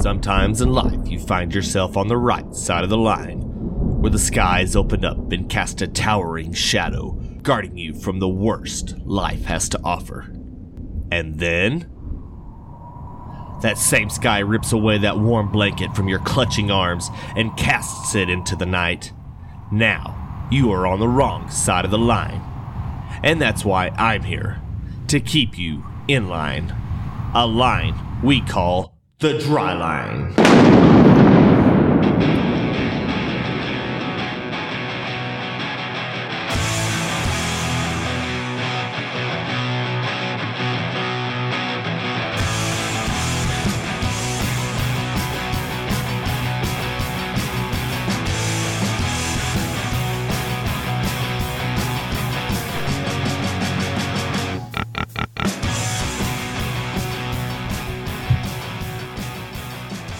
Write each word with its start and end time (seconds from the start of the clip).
Sometimes 0.00 0.62
in 0.62 0.72
life, 0.72 1.06
you 1.10 1.20
find 1.20 1.54
yourself 1.54 1.94
on 1.94 2.08
the 2.08 2.16
right 2.16 2.54
side 2.54 2.84
of 2.84 2.88
the 2.88 2.96
line, 2.96 3.40
where 4.00 4.10
the 4.10 4.18
skies 4.18 4.74
open 4.74 5.04
up 5.04 5.30
and 5.30 5.50
cast 5.50 5.82
a 5.82 5.86
towering 5.86 6.54
shadow, 6.54 7.10
guarding 7.42 7.76
you 7.76 7.92
from 7.92 8.18
the 8.18 8.28
worst 8.28 8.96
life 9.00 9.44
has 9.44 9.68
to 9.68 9.80
offer. 9.84 10.32
And 11.12 11.38
then. 11.38 11.90
That 13.60 13.76
same 13.76 14.08
sky 14.08 14.38
rips 14.38 14.72
away 14.72 14.96
that 14.98 15.18
warm 15.18 15.52
blanket 15.52 15.94
from 15.94 16.08
your 16.08 16.20
clutching 16.20 16.70
arms 16.70 17.10
and 17.36 17.54
casts 17.58 18.14
it 18.14 18.30
into 18.30 18.56
the 18.56 18.64
night. 18.64 19.12
Now, 19.70 20.48
you 20.50 20.72
are 20.72 20.86
on 20.86 20.98
the 20.98 21.08
wrong 21.08 21.50
side 21.50 21.84
of 21.84 21.90
the 21.90 21.98
line. 21.98 22.40
And 23.22 23.38
that's 23.38 23.66
why 23.66 23.88
I'm 23.98 24.22
here 24.22 24.62
to 25.08 25.20
keep 25.20 25.58
you 25.58 25.84
in 26.08 26.26
line. 26.26 26.74
A 27.34 27.46
line 27.46 28.22
we 28.22 28.40
call 28.40 28.89
the 29.20 29.36
dry 29.36 29.74
line. 29.74 30.32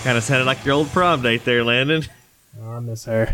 Kind 0.03 0.17
of 0.17 0.25
sounded 0.25 0.47
like 0.47 0.65
your 0.65 0.75
old 0.75 0.89
prom 0.89 1.23
date 1.23 1.45
there, 1.45 1.65
Landon. 1.65 2.05
Oh, 2.63 2.73
I 2.73 2.81
miss 2.81 3.05
her. 3.05 3.33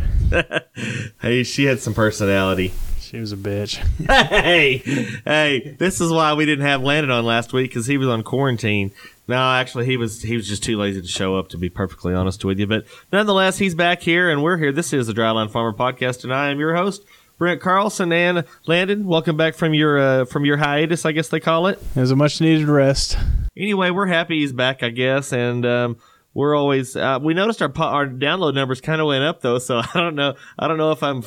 Hey, 1.22 1.42
she 1.42 1.64
had 1.64 1.80
some 1.80 1.94
personality. 1.94 2.72
She 3.00 3.18
was 3.18 3.32
a 3.32 3.36
bitch. 3.36 3.76
hey, 4.06 4.76
hey, 5.24 5.74
this 5.78 6.02
is 6.02 6.12
why 6.12 6.34
we 6.34 6.44
didn't 6.44 6.66
have 6.66 6.82
Landon 6.82 7.10
on 7.10 7.24
last 7.24 7.52
week 7.52 7.70
because 7.70 7.86
he 7.86 7.96
was 7.96 8.08
on 8.08 8.22
quarantine. 8.22 8.92
No, 9.26 9.36
actually, 9.36 9.86
he 9.86 9.96
was 9.96 10.22
he 10.22 10.36
was 10.36 10.46
just 10.46 10.62
too 10.62 10.76
lazy 10.76 11.00
to 11.00 11.08
show 11.08 11.34
up. 11.36 11.48
To 11.48 11.56
be 11.58 11.70
perfectly 11.70 12.14
honest 12.14 12.44
with 12.44 12.60
you, 12.60 12.66
but 12.66 12.84
nonetheless, 13.10 13.56
he's 13.58 13.74
back 13.74 14.02
here 14.02 14.30
and 14.30 14.42
we're 14.44 14.58
here. 14.58 14.70
This 14.70 14.92
is 14.92 15.06
the 15.08 15.14
Dryline 15.14 15.50
Farmer 15.50 15.76
Podcast, 15.76 16.22
and 16.22 16.32
I 16.32 16.50
am 16.50 16.60
your 16.60 16.76
host, 16.76 17.02
Brent 17.38 17.60
Carlson. 17.62 18.12
And 18.12 18.44
Landon, 18.66 19.06
welcome 19.06 19.36
back 19.36 19.54
from 19.54 19.72
your 19.72 19.98
uh, 19.98 20.24
from 20.26 20.44
your 20.44 20.58
hiatus, 20.58 21.06
I 21.06 21.12
guess 21.12 21.28
they 21.28 21.40
call 21.40 21.66
it. 21.68 21.82
It 21.96 22.00
was 22.00 22.10
a 22.12 22.16
much 22.16 22.40
needed 22.40 22.68
rest. 22.68 23.16
Anyway, 23.56 23.90
we're 23.90 24.06
happy 24.06 24.40
he's 24.40 24.52
back, 24.52 24.82
I 24.82 24.90
guess, 24.90 25.32
and 25.32 25.64
um, 25.64 25.96
we're 26.36 26.54
always 26.54 26.94
uh, 26.94 27.18
we 27.20 27.32
noticed 27.32 27.62
our 27.62 27.72
our 27.78 28.06
download 28.06 28.54
numbers 28.54 28.82
kind 28.82 29.00
of 29.00 29.06
went 29.06 29.24
up 29.24 29.40
though, 29.40 29.58
so 29.58 29.78
I 29.94 29.94
don't 29.94 30.14
know 30.14 30.34
I 30.58 30.68
don't 30.68 30.76
know 30.76 30.92
if 30.92 31.02
I'm 31.02 31.22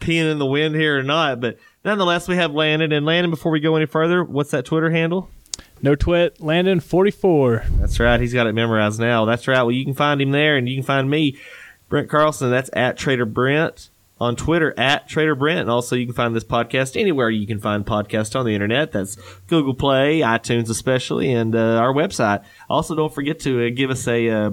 peeing 0.00 0.30
in 0.30 0.38
the 0.38 0.46
wind 0.46 0.74
here 0.74 0.98
or 0.98 1.02
not, 1.02 1.40
but 1.40 1.58
nonetheless, 1.84 2.26
we 2.26 2.36
have 2.36 2.52
Landon. 2.54 2.90
And 2.90 3.04
Landon, 3.04 3.30
before 3.30 3.52
we 3.52 3.60
go 3.60 3.76
any 3.76 3.84
further, 3.84 4.24
what's 4.24 4.52
that 4.52 4.64
Twitter 4.64 4.90
handle? 4.90 5.28
No 5.82 5.94
twit. 5.94 6.40
Landon 6.40 6.80
forty 6.80 7.10
four. 7.10 7.64
That's 7.72 8.00
right. 8.00 8.18
He's 8.18 8.32
got 8.32 8.46
it 8.46 8.54
memorized 8.54 8.98
now. 8.98 9.26
That's 9.26 9.46
right. 9.46 9.60
Well, 9.60 9.72
you 9.72 9.84
can 9.84 9.94
find 9.94 10.22
him 10.22 10.30
there, 10.30 10.56
and 10.56 10.66
you 10.66 10.74
can 10.76 10.84
find 10.84 11.10
me, 11.10 11.36
Brent 11.90 12.08
Carlson. 12.08 12.50
That's 12.50 12.70
at 12.72 12.96
Trader 12.96 13.26
Brent 13.26 13.90
on 14.20 14.36
Twitter 14.36 14.74
at 14.78 15.08
Trader 15.08 15.34
Brent. 15.34 15.60
And 15.60 15.70
also, 15.70 15.96
you 15.96 16.06
can 16.06 16.14
find 16.14 16.34
this 16.34 16.44
podcast 16.44 16.98
anywhere 16.98 17.30
you 17.30 17.46
can 17.46 17.60
find 17.60 17.84
podcasts 17.84 18.38
on 18.38 18.46
the 18.46 18.54
internet. 18.54 18.92
That's 18.92 19.16
Google 19.46 19.74
Play, 19.74 20.20
iTunes, 20.20 20.70
especially, 20.70 21.32
and 21.32 21.54
uh, 21.54 21.76
our 21.76 21.92
website. 21.92 22.44
Also, 22.68 22.94
don't 22.94 23.14
forget 23.14 23.40
to 23.40 23.66
uh, 23.66 23.70
give 23.74 23.90
us 23.90 24.06
a. 24.08 24.28
Uh, 24.28 24.50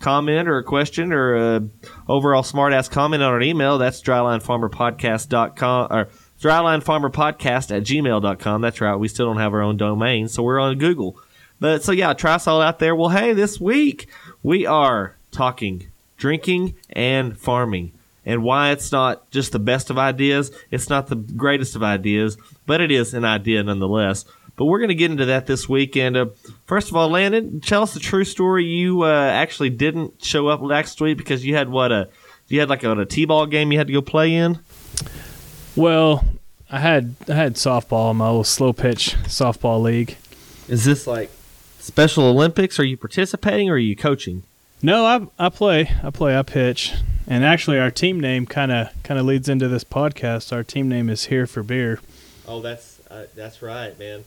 comment 0.00 0.48
or 0.48 0.58
a 0.58 0.64
question 0.64 1.14
or 1.14 1.34
a 1.34 1.62
overall 2.08 2.42
smartass 2.42 2.90
comment 2.90 3.22
on 3.22 3.32
our 3.32 3.40
email 3.40 3.78
that's 3.78 4.02
drylinefarmerpodcast.com 4.02 5.86
or 5.90 6.08
drylinefarmerpodcast 6.42 7.74
at 7.74 7.84
gmail.com 7.84 8.60
that's 8.60 8.82
right 8.82 8.96
we 8.96 9.08
still 9.08 9.24
don't 9.24 9.38
have 9.38 9.54
our 9.54 9.62
own 9.62 9.78
domain 9.78 10.28
so 10.28 10.42
we're 10.42 10.60
on 10.60 10.76
google 10.76 11.16
but 11.58 11.82
so 11.82 11.90
yeah 11.90 12.12
try 12.12 12.34
us 12.34 12.46
all 12.46 12.60
out 12.60 12.80
there 12.80 12.94
well 12.94 13.08
hey 13.08 13.32
this 13.32 13.58
week 13.58 14.06
we 14.42 14.66
are 14.66 15.16
talking 15.30 15.86
drinking 16.18 16.74
and 16.90 17.38
farming 17.38 17.90
and 18.26 18.42
why 18.42 18.70
it's 18.70 18.90
not 18.90 19.30
just 19.30 19.52
the 19.52 19.58
best 19.58 19.90
of 19.90 19.98
ideas 19.98 20.50
it's 20.70 20.88
not 20.88 21.08
the 21.08 21.16
greatest 21.16 21.76
of 21.76 21.82
ideas 21.82 22.36
but 22.66 22.80
it 22.80 22.90
is 22.90 23.14
an 23.14 23.24
idea 23.24 23.62
nonetheless 23.62 24.24
but 24.56 24.66
we're 24.66 24.78
going 24.78 24.88
to 24.88 24.94
get 24.94 25.10
into 25.10 25.26
that 25.26 25.46
this 25.46 25.68
week. 25.68 25.96
And 25.96 26.16
uh, 26.16 26.26
first 26.66 26.88
of 26.88 26.96
all, 26.96 27.08
Landon, 27.08 27.60
tell 27.60 27.82
us 27.82 27.94
the 27.94 28.00
true 28.00 28.24
story. 28.24 28.64
You 28.64 29.02
uh, 29.02 29.10
actually 29.12 29.70
didn't 29.70 30.24
show 30.24 30.48
up 30.48 30.60
last 30.60 31.00
week 31.00 31.18
because 31.18 31.44
you 31.44 31.56
had 31.56 31.68
what 31.68 31.90
a 31.90 32.08
you 32.48 32.60
had 32.60 32.68
like 32.68 32.84
a, 32.84 32.92
a 32.92 33.06
t-ball 33.06 33.46
game 33.46 33.72
you 33.72 33.78
had 33.78 33.86
to 33.88 33.92
go 33.92 34.02
play 34.02 34.34
in. 34.34 34.58
Well, 35.74 36.24
I 36.70 36.78
had 36.78 37.14
I 37.28 37.34
had 37.34 37.54
softball 37.54 38.10
in 38.12 38.18
my 38.18 38.26
little 38.26 38.44
slow 38.44 38.72
pitch 38.72 39.16
softball 39.24 39.82
league. 39.82 40.16
Is 40.68 40.84
this 40.84 41.06
like 41.06 41.30
Special 41.80 42.24
Olympics? 42.24 42.78
Are 42.78 42.84
you 42.84 42.96
participating 42.96 43.68
or 43.70 43.74
are 43.74 43.78
you 43.78 43.96
coaching? 43.96 44.44
No, 44.84 45.06
I 45.06 45.46
I 45.46 45.48
play. 45.48 45.90
I 46.02 46.10
play. 46.10 46.36
I 46.38 46.42
pitch. 46.42 46.92
And 47.26 47.42
actually, 47.42 47.78
our 47.78 47.90
team 47.90 48.20
name 48.20 48.44
kind 48.44 48.70
of 48.70 48.88
kind 49.02 49.18
of 49.18 49.24
leads 49.24 49.48
into 49.48 49.66
this 49.66 49.82
podcast. 49.82 50.52
Our 50.52 50.62
team 50.62 50.90
name 50.90 51.08
is 51.08 51.24
Here 51.24 51.46
for 51.46 51.62
Beer. 51.62 52.00
Oh, 52.46 52.60
that's 52.60 53.00
uh, 53.10 53.24
that's 53.34 53.62
right, 53.62 53.98
man. 53.98 54.24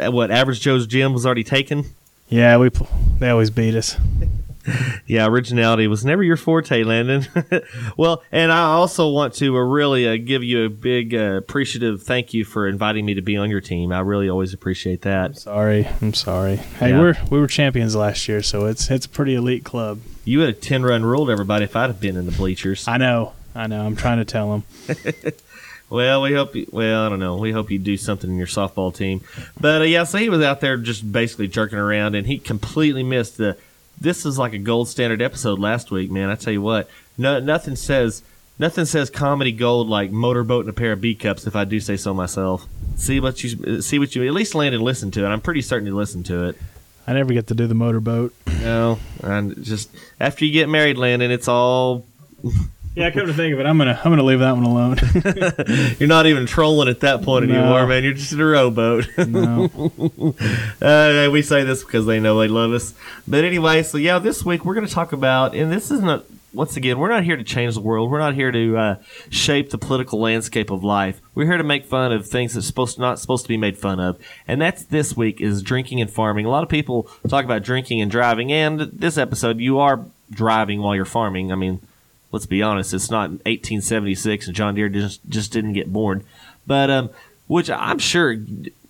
Uh, 0.00 0.10
What 0.10 0.32
Average 0.32 0.60
Joe's 0.62 0.88
gym 0.88 1.12
was 1.12 1.24
already 1.24 1.44
taken. 1.44 1.84
Yeah, 2.28 2.56
we 2.58 2.70
pl- 2.70 2.88
they 3.20 3.28
always 3.30 3.50
beat 3.50 3.76
us. 3.76 3.96
Yeah, 5.06 5.26
originality 5.26 5.88
was 5.88 6.04
never 6.04 6.22
your 6.22 6.36
forte, 6.36 6.84
Landon. 6.84 7.26
well, 7.96 8.22
and 8.30 8.52
I 8.52 8.62
also 8.64 9.10
want 9.10 9.34
to 9.34 9.56
uh, 9.56 9.60
really 9.60 10.06
uh, 10.06 10.16
give 10.24 10.44
you 10.44 10.64
a 10.66 10.68
big 10.68 11.12
uh, 11.14 11.36
appreciative 11.38 12.04
thank 12.04 12.32
you 12.32 12.44
for 12.44 12.68
inviting 12.68 13.04
me 13.04 13.14
to 13.14 13.20
be 13.22 13.36
on 13.36 13.50
your 13.50 13.60
team. 13.60 13.90
I 13.90 14.00
really 14.00 14.28
always 14.28 14.54
appreciate 14.54 15.02
that. 15.02 15.36
Sorry, 15.36 15.88
I'm 16.00 16.14
sorry. 16.14 16.56
Hey, 16.56 16.90
Yeah. 16.90 17.00
we're 17.00 17.16
we 17.28 17.40
were 17.40 17.48
champions 17.48 17.96
last 17.96 18.28
year, 18.28 18.40
so 18.42 18.66
it's 18.66 18.88
it's 18.88 19.06
a 19.06 19.08
pretty 19.08 19.34
elite 19.34 19.64
club. 19.64 19.98
You 20.24 20.40
had 20.40 20.50
a 20.50 20.52
10 20.52 20.84
run 20.84 21.04
rule 21.04 21.26
to 21.26 21.32
everybody 21.32 21.64
if 21.64 21.74
I'd 21.74 21.88
have 21.90 22.00
been 22.00 22.16
in 22.16 22.26
the 22.26 22.32
bleachers. 22.32 22.86
I 22.86 22.96
know, 22.98 23.32
I 23.54 23.66
know. 23.66 23.84
I'm 23.84 23.96
trying 23.96 24.18
to 24.18 24.24
tell 24.24 24.52
them. 24.88 25.32
Well, 25.88 26.22
we 26.22 26.34
hope 26.34 26.54
you, 26.54 26.68
well, 26.70 27.04
I 27.04 27.08
don't 27.08 27.18
know. 27.18 27.36
We 27.36 27.50
hope 27.50 27.68
you 27.68 27.78
do 27.80 27.96
something 27.96 28.30
in 28.30 28.36
your 28.36 28.46
softball 28.46 28.94
team. 28.94 29.22
But 29.60 29.80
uh, 29.82 29.84
yeah, 29.86 30.04
so 30.04 30.18
he 30.18 30.28
was 30.28 30.40
out 30.40 30.60
there 30.60 30.76
just 30.76 31.10
basically 31.10 31.48
jerking 31.48 31.78
around 31.78 32.14
and 32.14 32.28
he 32.28 32.38
completely 32.38 33.02
missed 33.02 33.38
the 33.38 33.56
this 34.00 34.24
is 34.24 34.38
like 34.38 34.52
a 34.52 34.58
gold 34.58 34.88
standard 34.88 35.20
episode 35.20 35.58
last 35.58 35.90
week, 35.90 36.10
man. 36.10 36.30
I 36.30 36.34
tell 36.34 36.52
you 36.52 36.62
what. 36.62 36.88
No 37.18 37.38
nothing 37.38 37.76
says 37.76 38.22
nothing 38.58 38.84
says 38.84 39.10
comedy 39.10 39.52
gold 39.52 39.88
like 39.88 40.10
motorboat 40.10 40.64
and 40.64 40.70
a 40.70 40.72
pair 40.72 40.92
of 40.92 41.00
B 41.00 41.14
cups 41.14 41.46
if 41.46 41.54
I 41.54 41.64
do 41.64 41.80
say 41.80 41.96
so 41.96 42.14
myself. 42.14 42.66
See 42.96 43.20
what 43.20 43.44
you 43.44 43.82
see 43.82 43.98
what 43.98 44.14
you 44.14 44.26
at 44.26 44.32
least 44.32 44.54
land 44.54 44.74
and 44.74 44.82
listen 44.82 45.10
to 45.12 45.24
it. 45.24 45.28
I'm 45.28 45.40
pretty 45.40 45.62
certain 45.62 45.86
you 45.86 45.94
listen 45.94 46.22
to 46.24 46.48
it. 46.48 46.56
I 47.06 47.12
never 47.12 47.32
get 47.32 47.48
to 47.48 47.54
do 47.54 47.66
the 47.66 47.74
motorboat. 47.74 48.34
No, 48.60 48.98
and 49.22 49.62
just 49.64 49.90
after 50.20 50.44
you 50.44 50.52
get 50.52 50.68
married, 50.68 50.96
Landon, 50.96 51.30
it's 51.30 51.48
all 51.48 52.06
Yeah, 52.96 53.10
come 53.12 53.26
to 53.28 53.32
think 53.32 53.54
of 53.54 53.60
it, 53.60 53.66
I'm 53.66 53.78
gonna 53.78 54.00
I'm 54.04 54.10
gonna 54.10 54.24
leave 54.24 54.40
that 54.40 54.56
one 54.56 54.64
alone. 54.64 54.96
you're 56.00 56.08
not 56.08 56.26
even 56.26 56.44
trolling 56.46 56.88
at 56.88 57.00
that 57.00 57.22
point 57.22 57.46
No. 57.46 57.54
anymore, 57.54 57.86
man. 57.86 58.02
You're 58.02 58.14
just 58.14 58.32
in 58.32 58.40
a 58.40 58.44
rowboat. 58.46 59.08
no. 59.18 59.70
Uh, 60.82 61.28
we 61.30 61.42
say 61.42 61.62
this 61.62 61.84
because 61.84 62.06
they 62.06 62.18
know 62.18 62.38
they 62.40 62.48
love 62.48 62.72
us. 62.72 62.94
But 63.28 63.44
anyway, 63.44 63.82
so 63.82 63.96
yeah, 63.98 64.18
this 64.18 64.44
week 64.44 64.64
we're 64.64 64.74
going 64.74 64.86
to 64.86 64.92
talk 64.92 65.12
about, 65.12 65.54
and 65.54 65.70
this 65.70 65.90
isn't, 65.90 66.24
once 66.54 66.76
again, 66.76 66.98
we're 66.98 67.10
not 67.10 67.22
here 67.22 67.36
to 67.36 67.44
change 67.44 67.74
the 67.74 67.80
world. 67.82 68.10
We're 68.10 68.18
not 68.18 68.34
here 68.34 68.50
to 68.50 68.76
uh, 68.78 68.96
shape 69.28 69.70
the 69.70 69.76
political 69.78 70.18
landscape 70.20 70.70
of 70.70 70.82
life. 70.82 71.20
We're 71.34 71.44
here 71.46 71.58
to 71.58 71.64
make 71.64 71.84
fun 71.84 72.12
of 72.12 72.26
things 72.26 72.54
that's 72.54 72.66
supposed 72.66 72.94
to, 72.96 73.02
not 73.02 73.18
supposed 73.18 73.44
to 73.44 73.48
be 73.48 73.58
made 73.58 73.76
fun 73.78 74.00
of. 74.00 74.18
And 74.48 74.60
that's 74.60 74.84
this 74.84 75.14
week 75.16 75.40
is 75.40 75.62
drinking 75.62 76.00
and 76.00 76.10
farming. 76.10 76.46
A 76.46 76.50
lot 76.50 76.62
of 76.62 76.70
people 76.70 77.10
talk 77.28 77.44
about 77.44 77.62
drinking 77.62 78.00
and 78.00 78.10
driving, 78.10 78.50
and 78.50 78.80
this 78.80 79.18
episode 79.18 79.60
you 79.60 79.78
are 79.78 80.04
driving 80.30 80.80
while 80.80 80.96
you're 80.96 81.04
farming. 81.04 81.52
I 81.52 81.56
mean, 81.56 81.80
let's 82.32 82.46
be 82.46 82.62
honest, 82.62 82.94
it's 82.94 83.10
not 83.10 83.30
1876 83.30 84.46
and 84.46 84.56
John 84.56 84.74
Deere 84.74 84.88
just 84.88 85.20
just 85.28 85.52
didn't 85.52 85.72
get 85.74 85.92
born. 85.92 86.24
But 86.66 86.90
um, 86.90 87.10
which 87.46 87.70
I'm 87.70 87.98
sure. 87.98 88.36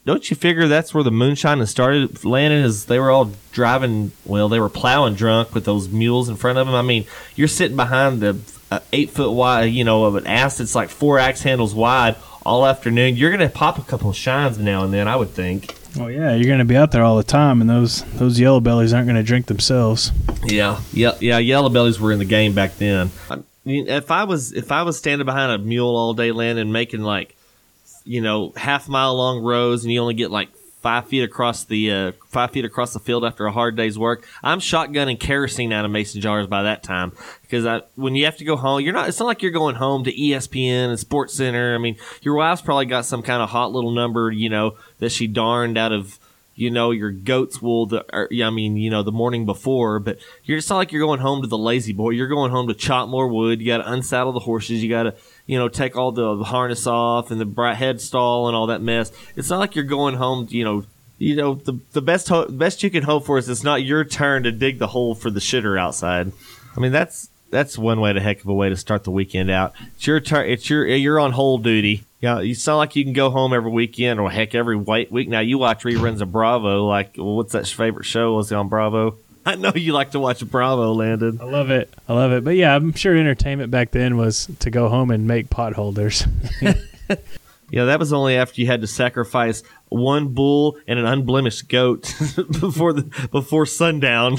Don't 0.06 0.30
you 0.30 0.34
figure 0.34 0.66
that's 0.66 0.94
where 0.94 1.04
the 1.04 1.10
moonshine 1.10 1.58
has 1.58 1.70
started? 1.70 2.24
landing 2.24 2.64
is 2.64 2.86
they 2.86 2.98
were 2.98 3.10
all 3.10 3.32
driving. 3.52 4.12
Well, 4.24 4.48
they 4.48 4.58
were 4.58 4.70
plowing 4.70 5.14
drunk 5.14 5.54
with 5.54 5.64
those 5.64 5.88
mules 5.88 6.28
in 6.28 6.36
front 6.36 6.58
of 6.58 6.66
them. 6.66 6.74
I 6.74 6.82
mean, 6.82 7.04
you're 7.36 7.48
sitting 7.48 7.76
behind 7.76 8.20
the 8.20 8.38
uh, 8.70 8.80
eight 8.92 9.10
foot 9.10 9.32
wide, 9.32 9.64
you 9.66 9.84
know, 9.84 10.04
of 10.04 10.16
an 10.16 10.26
ass 10.26 10.58
that's 10.58 10.74
like 10.74 10.88
four 10.88 11.18
axe 11.18 11.42
handles 11.42 11.74
wide 11.74 12.16
all 12.44 12.66
afternoon. 12.66 13.16
You're 13.16 13.30
gonna 13.30 13.50
pop 13.50 13.78
a 13.78 13.82
couple 13.82 14.10
of 14.10 14.16
shines 14.16 14.58
now 14.58 14.84
and 14.84 14.92
then, 14.92 15.06
I 15.06 15.16
would 15.16 15.30
think. 15.30 15.74
Well, 15.96 16.10
yeah, 16.10 16.34
you're 16.34 16.50
gonna 16.50 16.64
be 16.64 16.76
out 16.76 16.92
there 16.92 17.02
all 17.02 17.16
the 17.16 17.24
time, 17.24 17.60
and 17.60 17.68
those 17.68 18.02
those 18.14 18.38
yellow 18.38 18.60
bellies 18.60 18.92
aren't 18.92 19.06
gonna 19.06 19.22
drink 19.22 19.46
themselves. 19.46 20.12
Yeah, 20.44 20.80
yeah, 20.92 21.16
yeah. 21.20 21.38
Yellow 21.38 21.68
bellies 21.68 21.98
were 21.98 22.12
in 22.12 22.18
the 22.18 22.24
game 22.24 22.54
back 22.54 22.76
then. 22.76 23.10
I 23.28 23.38
mean, 23.64 23.88
if 23.88 24.10
I 24.10 24.24
was 24.24 24.52
if 24.52 24.70
I 24.72 24.82
was 24.82 24.96
standing 24.96 25.26
behind 25.26 25.52
a 25.52 25.58
mule 25.58 25.96
all 25.96 26.14
day, 26.14 26.32
Landon, 26.32 26.72
making 26.72 27.00
like, 27.02 27.36
you 28.04 28.20
know, 28.20 28.52
half 28.56 28.88
mile 28.88 29.14
long 29.16 29.42
rows, 29.42 29.84
and 29.84 29.92
you 29.92 30.00
only 30.00 30.14
get 30.14 30.30
like 30.30 30.48
five 30.80 31.06
feet 31.06 31.22
across 31.22 31.64
the 31.64 31.92
uh, 31.92 32.12
five 32.28 32.50
feet 32.50 32.64
across 32.64 32.92
the 32.92 33.00
field 33.00 33.24
after 33.24 33.46
a 33.46 33.52
hard 33.52 33.76
day's 33.76 33.98
work. 33.98 34.26
I'm 34.42 34.60
shotgunning 34.60 35.20
kerosene 35.20 35.72
out 35.72 35.84
of 35.84 35.90
mason 35.90 36.20
jars 36.20 36.46
by 36.46 36.62
that 36.62 36.82
time 36.82 37.12
because 37.42 37.66
I, 37.66 37.82
when 37.94 38.14
you 38.14 38.24
have 38.24 38.38
to 38.38 38.44
go 38.44 38.56
home, 38.56 38.80
you're 38.80 38.94
not. 38.94 39.08
It's 39.08 39.20
not 39.20 39.26
like 39.26 39.42
you're 39.42 39.50
going 39.50 39.76
home 39.76 40.04
to 40.04 40.12
ESPN 40.12 40.88
and 40.88 40.98
Sports 40.98 41.34
Center. 41.34 41.74
I 41.74 41.78
mean, 41.78 41.96
your 42.22 42.34
wife's 42.34 42.62
probably 42.62 42.86
got 42.86 43.04
some 43.04 43.22
kind 43.22 43.42
of 43.42 43.50
hot 43.50 43.72
little 43.72 43.92
number, 43.92 44.30
you 44.30 44.48
know, 44.48 44.76
that 44.98 45.10
she 45.10 45.26
darned 45.26 45.76
out 45.76 45.92
of 45.92 46.18
you 46.54 46.70
know, 46.70 46.90
your 46.90 47.10
goat's 47.10 47.62
wool. 47.62 47.86
The, 47.86 48.04
er, 48.14 48.28
or, 48.30 48.44
I 48.44 48.50
mean, 48.50 48.76
you 48.76 48.90
know, 48.90 49.02
the 49.02 49.12
morning 49.12 49.46
before, 49.46 49.98
but 49.98 50.18
you're 50.44 50.58
it's 50.58 50.68
not 50.68 50.76
like 50.76 50.92
you're 50.92 51.04
going 51.04 51.20
home 51.20 51.42
to 51.42 51.48
the 51.48 51.58
La-Z-Boy. 51.58 52.10
You're 52.10 52.28
going 52.28 52.50
home 52.50 52.68
to 52.68 52.74
chop 52.74 53.08
more 53.08 53.28
wood. 53.28 53.60
You 53.60 53.66
got 53.66 53.78
to 53.78 53.92
unsaddle 53.92 54.32
the 54.32 54.40
horses. 54.40 54.82
You 54.82 54.90
got 54.90 55.04
to, 55.04 55.14
you 55.46 55.58
know, 55.58 55.68
take 55.68 55.96
all 55.96 56.12
the 56.12 56.44
harness 56.44 56.86
off 56.86 57.30
and 57.30 57.40
the 57.40 57.74
head 57.74 58.00
stall 58.00 58.48
and 58.48 58.56
all 58.56 58.66
that 58.66 58.82
mess. 58.82 59.12
It's 59.36 59.50
not 59.50 59.58
like 59.58 59.74
you're 59.74 59.84
going 59.84 60.16
home, 60.16 60.48
you 60.50 60.64
know, 60.64 60.84
you 61.18 61.36
know, 61.36 61.54
the 61.54 61.78
the 61.92 62.00
best 62.00 62.28
ho- 62.28 62.48
best 62.48 62.82
you 62.82 62.90
can 62.90 63.02
hope 63.02 63.26
for 63.26 63.36
is 63.36 63.48
it's 63.48 63.62
not 63.62 63.82
your 63.82 64.04
turn 64.04 64.42
to 64.44 64.52
dig 64.52 64.78
the 64.78 64.86
hole 64.86 65.14
for 65.14 65.30
the 65.30 65.40
shitter 65.40 65.78
outside. 65.78 66.32
I 66.74 66.80
mean, 66.80 66.92
that's 66.92 67.28
that's 67.50 67.76
one 67.76 68.00
way 68.00 68.12
to 68.12 68.20
heck 68.20 68.40
of 68.40 68.46
a 68.46 68.54
way 68.54 68.70
to 68.70 68.76
start 68.76 69.04
the 69.04 69.10
weekend 69.10 69.50
out. 69.50 69.74
It's 69.96 70.06
your 70.06 70.20
turn. 70.20 70.48
It's 70.48 70.70
your 70.70 70.86
you're 70.86 71.20
on 71.20 71.32
hold 71.32 71.62
duty. 71.62 72.04
Yeah, 72.20 72.40
you 72.40 72.54
sound 72.54 72.78
like 72.78 72.96
you 72.96 73.04
can 73.04 73.14
go 73.14 73.30
home 73.30 73.54
every 73.54 73.70
weekend 73.70 74.20
or 74.20 74.30
heck 74.30 74.54
every 74.54 74.76
week. 74.76 75.28
Now 75.28 75.40
you 75.40 75.56
watch 75.56 75.84
reruns 75.84 76.20
of 76.20 76.30
Bravo. 76.30 76.86
Like, 76.86 77.14
well, 77.16 77.36
what's 77.36 77.52
that 77.52 77.66
favorite 77.66 78.04
show? 78.04 78.34
Was 78.34 78.52
it 78.52 78.56
on 78.56 78.68
Bravo? 78.68 79.16
I 79.46 79.54
know 79.54 79.72
you 79.74 79.94
like 79.94 80.10
to 80.10 80.20
watch 80.20 80.44
Bravo, 80.46 80.92
Landon. 80.92 81.38
I 81.40 81.44
love 81.44 81.70
it. 81.70 81.92
I 82.06 82.12
love 82.12 82.32
it. 82.32 82.44
But 82.44 82.56
yeah, 82.56 82.74
I'm 82.74 82.92
sure 82.92 83.16
entertainment 83.16 83.70
back 83.70 83.90
then 83.90 84.18
was 84.18 84.50
to 84.58 84.70
go 84.70 84.88
home 84.90 85.10
and 85.10 85.26
make 85.26 85.48
potholders. 85.48 86.28
yeah, 87.70 87.86
that 87.86 87.98
was 87.98 88.12
only 88.12 88.36
after 88.36 88.60
you 88.60 88.66
had 88.66 88.82
to 88.82 88.86
sacrifice 88.86 89.62
one 89.88 90.28
bull 90.28 90.76
and 90.86 90.98
an 90.98 91.06
unblemished 91.06 91.70
goat 91.70 92.02
before 92.60 92.92
the 92.92 93.28
before 93.32 93.64
sundown. 93.64 94.38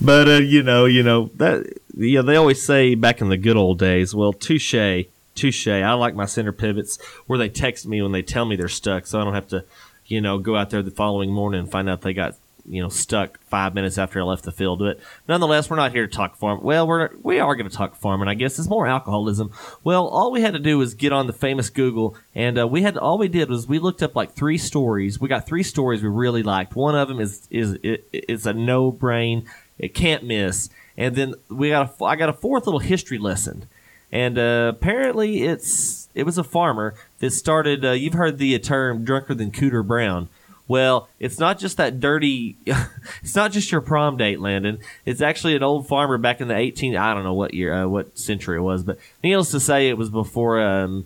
but 0.00 0.26
uh, 0.26 0.40
you 0.42 0.62
know, 0.62 0.86
you 0.86 1.02
know 1.02 1.30
that 1.34 1.66
yeah, 1.94 2.22
they 2.22 2.36
always 2.36 2.64
say 2.64 2.94
back 2.94 3.20
in 3.20 3.28
the 3.28 3.36
good 3.36 3.58
old 3.58 3.78
days. 3.78 4.14
Well, 4.14 4.32
touche 4.32 5.04
touche. 5.34 5.68
I 5.68 5.92
like 5.94 6.14
my 6.14 6.26
center 6.26 6.52
pivots 6.52 7.00
where 7.26 7.38
they 7.38 7.48
text 7.48 7.86
me 7.86 8.02
when 8.02 8.12
they 8.12 8.22
tell 8.22 8.44
me 8.44 8.56
they're 8.56 8.68
stuck, 8.68 9.06
so 9.06 9.20
I 9.20 9.24
don't 9.24 9.34
have 9.34 9.48
to, 9.48 9.64
you 10.06 10.20
know, 10.20 10.38
go 10.38 10.56
out 10.56 10.70
there 10.70 10.82
the 10.82 10.90
following 10.90 11.30
morning 11.30 11.60
and 11.60 11.70
find 11.70 11.88
out 11.88 12.02
they 12.02 12.14
got 12.14 12.36
you 12.66 12.82
know 12.82 12.88
stuck 12.88 13.38
five 13.40 13.74
minutes 13.74 13.98
after 13.98 14.20
I 14.20 14.24
left 14.24 14.44
the 14.44 14.52
field. 14.52 14.78
But 14.78 14.98
nonetheless, 15.28 15.68
we're 15.68 15.76
not 15.76 15.92
here 15.92 16.06
to 16.06 16.12
talk 16.12 16.36
farm. 16.36 16.62
Well, 16.62 16.86
we're 16.86 17.10
we 17.22 17.38
are 17.38 17.54
going 17.56 17.68
to 17.68 17.76
talk 17.76 17.96
farming. 17.96 18.28
I 18.28 18.34
guess 18.34 18.58
it's 18.58 18.68
more 18.68 18.86
alcoholism. 18.86 19.52
Well, 19.82 20.06
all 20.06 20.32
we 20.32 20.40
had 20.40 20.54
to 20.54 20.58
do 20.58 20.78
was 20.78 20.94
get 20.94 21.12
on 21.12 21.26
the 21.26 21.32
famous 21.32 21.70
Google, 21.70 22.16
and 22.34 22.58
uh, 22.58 22.66
we 22.66 22.82
had 22.82 22.96
all 22.96 23.18
we 23.18 23.28
did 23.28 23.48
was 23.48 23.66
we 23.66 23.78
looked 23.78 24.02
up 24.02 24.16
like 24.16 24.32
three 24.32 24.58
stories. 24.58 25.20
We 25.20 25.28
got 25.28 25.46
three 25.46 25.62
stories 25.62 26.02
we 26.02 26.08
really 26.08 26.42
liked. 26.42 26.74
One 26.74 26.94
of 26.94 27.08
them 27.08 27.20
is 27.20 27.46
is 27.50 27.78
it, 27.82 28.06
it's 28.12 28.46
a 28.46 28.52
no 28.52 28.90
brain. 28.90 29.46
It 29.78 29.94
can't 29.94 30.24
miss. 30.24 30.70
And 30.96 31.16
then 31.16 31.34
we 31.48 31.70
got 31.70 32.00
a 32.00 32.04
I 32.04 32.16
got 32.16 32.28
a 32.28 32.34
fourth 32.34 32.66
little 32.66 32.80
history 32.80 33.18
lesson 33.18 33.66
and 34.14 34.38
uh, 34.38 34.72
apparently 34.72 35.42
it's 35.42 36.08
it 36.14 36.22
was 36.22 36.38
a 36.38 36.44
farmer 36.44 36.94
that 37.18 37.32
started. 37.32 37.84
Uh, 37.84 37.90
you've 37.90 38.14
heard 38.14 38.38
the 38.38 38.56
term 38.60 39.04
"drunker 39.04 39.34
than 39.34 39.50
Cooter 39.50 39.86
Brown." 39.86 40.28
Well, 40.66 41.08
it's 41.20 41.38
not 41.38 41.58
just 41.58 41.76
that 41.76 42.00
dirty. 42.00 42.56
it's 43.22 43.34
not 43.34 43.52
just 43.52 43.70
your 43.70 43.82
prom 43.82 44.16
date, 44.16 44.40
Landon. 44.40 44.78
It's 45.04 45.20
actually 45.20 45.56
an 45.56 45.62
old 45.62 45.88
farmer 45.88 46.16
back 46.16 46.40
in 46.40 46.48
the 46.48 46.56
18. 46.56 46.96
I 46.96 47.12
don't 47.12 47.24
know 47.24 47.34
what 47.34 47.52
year, 47.52 47.74
uh, 47.74 47.86
what 47.86 48.16
century 48.16 48.56
it 48.56 48.62
was, 48.62 48.82
but 48.82 48.98
needless 49.22 49.50
to 49.50 49.60
say, 49.60 49.90
it 49.90 49.98
was 49.98 50.08
before 50.08 50.62
um, 50.62 51.04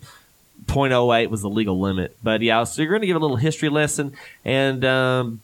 0.08 0.67 1.29
was 1.31 1.43
the 1.43 1.49
legal 1.49 1.81
limit. 1.81 2.17
But 2.23 2.43
yeah, 2.43 2.63
so 2.65 2.83
you're 2.83 2.91
going 2.91 3.01
to 3.01 3.09
give 3.09 3.17
a 3.17 3.21
little 3.21 3.37
history 3.37 3.69
lesson 3.69 4.13
and 4.45 4.85
um, 4.85 5.41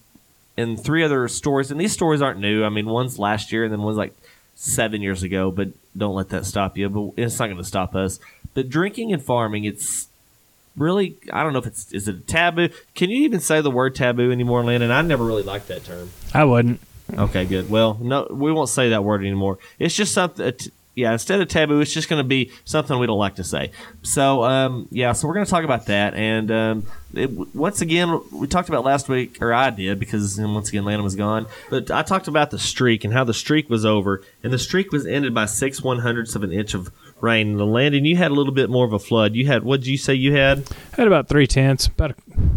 and 0.57 0.79
three 0.79 1.03
other 1.03 1.27
stories. 1.27 1.73
And 1.73 1.81
these 1.81 1.93
stories 1.93 2.23
aren't 2.23 2.39
new. 2.39 2.63
I 2.63 2.69
mean, 2.69 2.87
one's 2.87 3.19
last 3.19 3.51
year, 3.51 3.65
and 3.65 3.73
then 3.73 3.83
one's 3.83 3.97
like 3.97 4.15
seven 4.55 5.03
years 5.03 5.23
ago. 5.23 5.51
But 5.51 5.69
don't 5.97 6.15
let 6.15 6.31
that 6.31 6.47
stop 6.47 6.77
you. 6.77 6.89
But 6.89 7.23
it's 7.23 7.39
not 7.39 7.47
going 7.47 7.59
to 7.59 7.65
stop 7.65 7.95
us. 7.95 8.21
But 8.55 8.69
drinking 8.69 9.13
and 9.13 9.23
farming, 9.23 9.65
it's 9.65 10.09
really 10.77 11.17
I 11.33 11.43
don't 11.43 11.53
know 11.53 11.59
if 11.59 11.67
it's 11.67 11.93
is 11.93 12.09
it 12.09 12.17
a 12.17 12.21
taboo. 12.21 12.69
Can 12.95 13.11
you 13.11 13.23
even 13.25 13.41
say 13.41 13.61
the 13.61 13.71
word 13.71 13.95
taboo 13.95 14.31
anymore, 14.31 14.65
Landon? 14.65 14.91
I 14.91 15.03
never 15.03 15.25
really 15.25 15.43
liked 15.43 15.69
that 15.69 15.85
term. 15.85 16.11
I 16.33 16.45
wouldn't. 16.45 16.81
Okay, 17.13 17.45
good. 17.45 17.69
Well, 17.69 17.99
no, 18.01 18.27
we 18.31 18.51
won't 18.51 18.71
say 18.71 18.89
that 18.91 19.05
word 19.05 19.21
anymore. 19.21 19.59
It's 19.79 19.95
just 19.95 20.15
something. 20.15 20.47
Uh, 20.47 20.53
Yeah, 20.97 21.13
instead 21.13 21.41
of 21.41 21.49
taboo, 21.49 21.81
it's 21.81 21.93
just 21.93 22.09
going 22.09 22.23
to 22.23 22.29
be 22.29 22.53
something 22.65 22.97
we 22.99 23.07
don't 23.07 23.19
like 23.19 23.35
to 23.37 23.45
say. 23.45 23.73
So, 24.03 24.45
um, 24.45 24.87
yeah, 24.93 25.11
so 25.13 25.27
we're 25.27 25.35
going 25.35 25.45
to 25.45 25.51
talk 25.51 25.65
about 25.65 25.87
that. 25.87 26.15
And 26.15 26.51
um, 26.53 26.87
it, 27.13 27.31
once 27.55 27.81
again, 27.81 28.21
we 28.31 28.47
talked 28.47 28.69
about 28.69 28.85
last 28.85 29.09
week, 29.09 29.43
or 29.43 29.53
I 29.53 29.71
did, 29.71 29.99
because 29.99 30.39
once 30.39 30.69
again, 30.69 30.85
Landon 30.85 31.03
was 31.03 31.17
gone. 31.17 31.47
But 31.69 31.91
I 31.91 32.05
talked 32.05 32.29
about 32.29 32.53
the 32.53 32.61
streak 32.61 33.03
and 33.03 33.13
how 33.13 33.25
the 33.25 33.35
streak 33.35 33.69
was 33.69 33.85
over. 33.85 34.23
And 34.45 34.53
the 34.53 34.59
streak 34.59 34.93
was 34.93 35.05
ended 35.05 35.35
by 35.35 35.47
six 35.47 35.83
one 35.83 35.99
hundredths 35.99 36.37
of 36.37 36.45
an 36.45 36.53
inch 36.53 36.75
of 36.75 36.93
rain. 37.21 37.51
And 37.51 37.59
the 37.59 37.67
Landon, 37.67 38.05
you 38.05 38.17
had 38.17 38.31
a 38.31 38.35
little 38.35 38.55
bit 38.55 38.71
more 38.71 38.87
of 38.87 38.93
a 38.93 39.01
flood. 39.01 39.35
You 39.35 39.47
had, 39.47 39.65
what 39.65 39.81
did 39.81 39.89
you 39.89 39.99
say 39.99 40.15
you 40.15 40.35
had? 40.35 40.71
I 40.93 40.97
had 40.97 41.09
about 41.09 41.29
three 41.29 41.49
tenths, 41.49 41.89
about 41.89 42.13
a 42.13 42.15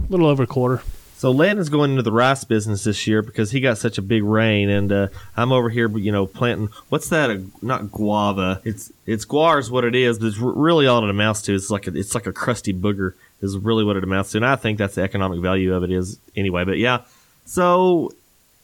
little 0.10 0.28
over 0.28 0.44
a 0.44 0.48
quarter. 0.48 0.84
So 1.18 1.32
Landon's 1.32 1.70
going 1.70 1.90
into 1.90 2.04
the 2.04 2.12
rice 2.12 2.44
business 2.44 2.84
this 2.84 3.08
year 3.08 3.24
because 3.24 3.50
he 3.50 3.60
got 3.60 3.80
such 3.80 3.98
a 3.98 4.04
big 4.04 4.24
rain, 4.24 4.70
and 4.70 4.92
uh, 4.92 5.08
I'm 5.36 5.52
over 5.52 5.68
here, 5.68 5.90
you 5.98 6.12
know, 6.12 6.28
planting. 6.28 6.70
What's 6.90 7.10
that? 7.10 7.32
A, 7.32 7.44
not 7.64 7.92
guava. 7.92 8.62
It's 8.64 8.94
it's 9.08 9.26
guar 9.26 9.58
is 9.58 9.72
what 9.72 9.84
it 9.84 9.96
is, 9.96 10.20
but 10.20 10.28
it's 10.28 10.38
really 10.38 10.86
all 10.86 11.04
it 11.04 11.10
amounts 11.10 11.42
to. 11.44 11.56
It's 11.56 11.72
like 11.72 11.88
a, 11.88 11.98
it's 11.98 12.14
like 12.14 12.28
a 12.28 12.32
crusty 12.32 12.72
booger 12.72 13.14
is 13.42 13.58
really 13.58 13.84
what 13.84 13.98
it 13.98 14.04
amounts 14.04 14.34
to, 14.34 14.38
and 14.38 14.46
I 14.46 14.58
think 14.58 14.78
that's 14.78 14.94
the 14.94 15.02
economic 15.02 15.42
value 15.42 15.74
of 15.74 15.84
it 15.84 15.90
is 15.90 16.20
anyway. 16.36 16.66
But 16.66 16.78
yeah, 16.78 17.02
so 17.46 18.12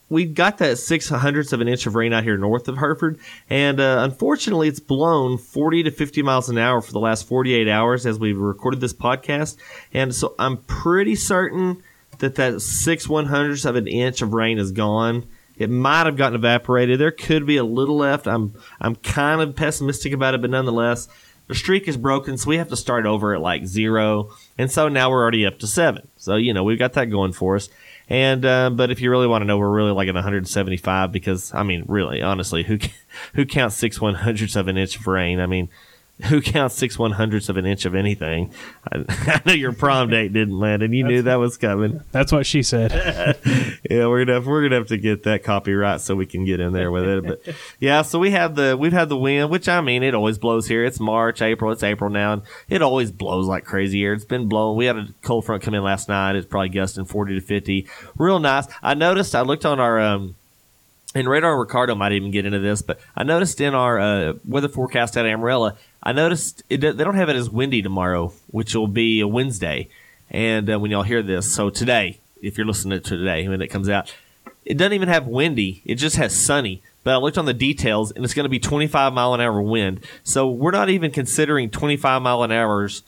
we 0.08 0.24
got 0.24 0.58
that 0.58 0.78
six 0.78 1.08
hundredths 1.08 1.52
of 1.52 1.60
an 1.60 1.66
inch 1.66 1.86
of 1.86 1.96
rain 1.96 2.12
out 2.12 2.22
here 2.22 2.36
north 2.36 2.68
of 2.68 2.78
Hereford, 2.78 3.18
and 3.50 3.80
uh, 3.80 3.98
unfortunately, 4.08 4.68
it's 4.68 4.78
blown 4.78 5.38
40 5.38 5.82
to 5.82 5.90
50 5.90 6.22
miles 6.22 6.48
an 6.48 6.58
hour 6.58 6.80
for 6.80 6.92
the 6.92 7.00
last 7.00 7.26
48 7.26 7.66
hours 7.66 8.06
as 8.06 8.20
we've 8.20 8.38
recorded 8.38 8.80
this 8.80 8.94
podcast, 8.94 9.56
and 9.92 10.14
so 10.14 10.36
I'm 10.38 10.58
pretty 10.58 11.16
certain 11.16 11.82
that 12.18 12.36
that 12.36 12.60
six 12.60 13.08
one 13.08 13.26
hundredths 13.26 13.64
of 13.64 13.76
an 13.76 13.86
inch 13.86 14.22
of 14.22 14.32
rain 14.32 14.58
is 14.58 14.72
gone. 14.72 15.26
It 15.56 15.70
might 15.70 16.06
have 16.06 16.16
gotten 16.16 16.34
evaporated. 16.34 16.98
There 16.98 17.12
could 17.12 17.46
be 17.46 17.56
a 17.56 17.64
little 17.64 17.96
left. 17.96 18.26
I'm 18.26 18.54
I'm 18.80 18.96
kind 18.96 19.40
of 19.40 19.54
pessimistic 19.54 20.12
about 20.12 20.34
it, 20.34 20.40
but 20.40 20.50
nonetheless, 20.50 21.08
the 21.46 21.54
streak 21.54 21.86
is 21.86 21.96
broken, 21.96 22.36
so 22.36 22.48
we 22.48 22.56
have 22.56 22.68
to 22.68 22.76
start 22.76 23.06
over 23.06 23.34
at 23.34 23.40
like 23.40 23.66
zero. 23.66 24.30
And 24.58 24.70
so 24.70 24.88
now 24.88 25.10
we're 25.10 25.22
already 25.22 25.46
up 25.46 25.58
to 25.60 25.66
seven. 25.66 26.08
So 26.16 26.36
you 26.36 26.52
know 26.52 26.64
we've 26.64 26.78
got 26.78 26.94
that 26.94 27.06
going 27.06 27.32
for 27.32 27.56
us. 27.56 27.68
And 28.08 28.44
uh, 28.44 28.70
but 28.70 28.90
if 28.90 29.00
you 29.00 29.10
really 29.10 29.26
want 29.26 29.42
to 29.42 29.46
know, 29.46 29.56
we're 29.56 29.70
really 29.70 29.92
like 29.92 30.08
at 30.08 30.14
175 30.14 31.12
because 31.12 31.54
I 31.54 31.62
mean, 31.62 31.84
really, 31.88 32.20
honestly, 32.20 32.62
who 32.62 32.78
who 33.34 33.46
counts 33.46 33.76
six 33.76 34.00
one 34.00 34.14
hundredths 34.14 34.56
of 34.56 34.68
an 34.68 34.76
inch 34.76 34.96
of 34.96 35.06
rain? 35.06 35.40
I 35.40 35.46
mean, 35.46 35.68
who 36.24 36.40
counts 36.40 36.76
six 36.76 36.96
one 36.96 37.10
hundredths 37.10 37.48
of 37.48 37.56
an 37.56 37.66
inch 37.66 37.84
of 37.84 37.94
anything? 37.94 38.52
I, 38.90 39.04
I 39.08 39.42
know 39.44 39.52
your 39.52 39.72
prom 39.72 40.10
date 40.10 40.32
didn't 40.32 40.58
land, 40.58 40.82
and 40.82 40.94
you 40.94 41.02
that's, 41.02 41.10
knew 41.10 41.22
that 41.22 41.36
was 41.36 41.56
coming. 41.56 42.02
That's 42.12 42.30
what 42.30 42.46
she 42.46 42.62
said. 42.62 42.92
yeah, 43.90 44.06
we're 44.06 44.24
gonna 44.24 44.34
have, 44.34 44.46
we're 44.46 44.62
gonna 44.62 44.76
have 44.76 44.86
to 44.88 44.96
get 44.96 45.24
that 45.24 45.42
copyright 45.42 46.00
so 46.00 46.14
we 46.14 46.26
can 46.26 46.44
get 46.44 46.60
in 46.60 46.72
there 46.72 46.92
with 46.92 47.04
it. 47.04 47.26
But 47.26 47.56
yeah, 47.80 48.02
so 48.02 48.20
we 48.20 48.30
have 48.30 48.54
the 48.54 48.76
we've 48.76 48.92
had 48.92 49.08
the 49.08 49.16
wind, 49.16 49.50
which 49.50 49.68
I 49.68 49.80
mean, 49.80 50.04
it 50.04 50.14
always 50.14 50.38
blows 50.38 50.68
here. 50.68 50.84
It's 50.84 51.00
March, 51.00 51.42
April, 51.42 51.72
it's 51.72 51.82
April 51.82 52.10
now, 52.10 52.34
and 52.34 52.42
it 52.68 52.80
always 52.80 53.10
blows 53.10 53.46
like 53.46 53.64
crazy 53.64 53.98
here. 53.98 54.12
It's 54.12 54.24
been 54.24 54.48
blowing. 54.48 54.76
We 54.76 54.86
had 54.86 54.96
a 54.96 55.08
cold 55.22 55.44
front 55.44 55.64
come 55.64 55.74
in 55.74 55.82
last 55.82 56.08
night. 56.08 56.36
It's 56.36 56.46
probably 56.46 56.68
gusting 56.68 57.06
forty 57.06 57.34
to 57.34 57.40
fifty. 57.40 57.88
Real 58.16 58.38
nice. 58.38 58.66
I 58.82 58.94
noticed. 58.94 59.34
I 59.34 59.40
looked 59.40 59.64
on 59.64 59.80
our 59.80 59.98
um 59.98 60.36
and 61.14 61.28
Radar 61.28 61.58
Ricardo 61.58 61.94
might 61.94 62.12
even 62.12 62.30
get 62.30 62.44
into 62.44 62.58
this, 62.58 62.82
but 62.82 62.98
I 63.16 63.22
noticed 63.22 63.60
in 63.60 63.74
our 63.74 63.98
uh, 63.98 64.32
weather 64.44 64.68
forecast 64.68 65.16
at 65.16 65.26
Amarillo, 65.26 65.76
I 66.02 66.12
noticed 66.12 66.62
it, 66.68 66.80
they 66.80 66.92
don't 66.92 67.14
have 67.14 67.28
it 67.28 67.36
as 67.36 67.48
windy 67.48 67.82
tomorrow, 67.82 68.32
which 68.48 68.74
will 68.74 68.88
be 68.88 69.20
a 69.20 69.28
Wednesday. 69.28 69.88
And 70.30 70.68
uh, 70.68 70.78
when 70.78 70.90
y'all 70.90 71.02
hear 71.02 71.22
this, 71.22 71.52
so 71.52 71.70
today, 71.70 72.18
if 72.42 72.58
you're 72.58 72.66
listening 72.66 73.00
to 73.00 73.16
today 73.16 73.48
when 73.48 73.62
it 73.62 73.68
comes 73.68 73.88
out, 73.88 74.12
it 74.64 74.76
doesn't 74.76 74.92
even 74.92 75.08
have 75.08 75.26
windy. 75.26 75.82
It 75.84 75.96
just 75.96 76.16
has 76.16 76.34
sunny. 76.36 76.82
But 77.04 77.14
I 77.14 77.16
looked 77.18 77.38
on 77.38 77.44
the 77.44 77.54
details, 77.54 78.10
and 78.10 78.24
it's 78.24 78.34
going 78.34 78.44
to 78.44 78.50
be 78.50 78.58
25 78.58 79.12
mile 79.12 79.34
an 79.34 79.40
hour 79.40 79.60
wind. 79.60 80.00
So 80.24 80.48
we're 80.50 80.70
not 80.70 80.88
even 80.88 81.10
considering 81.10 81.70
25 81.70 82.22
mile 82.22 82.42
an 82.42 82.50
hours, 82.50 83.02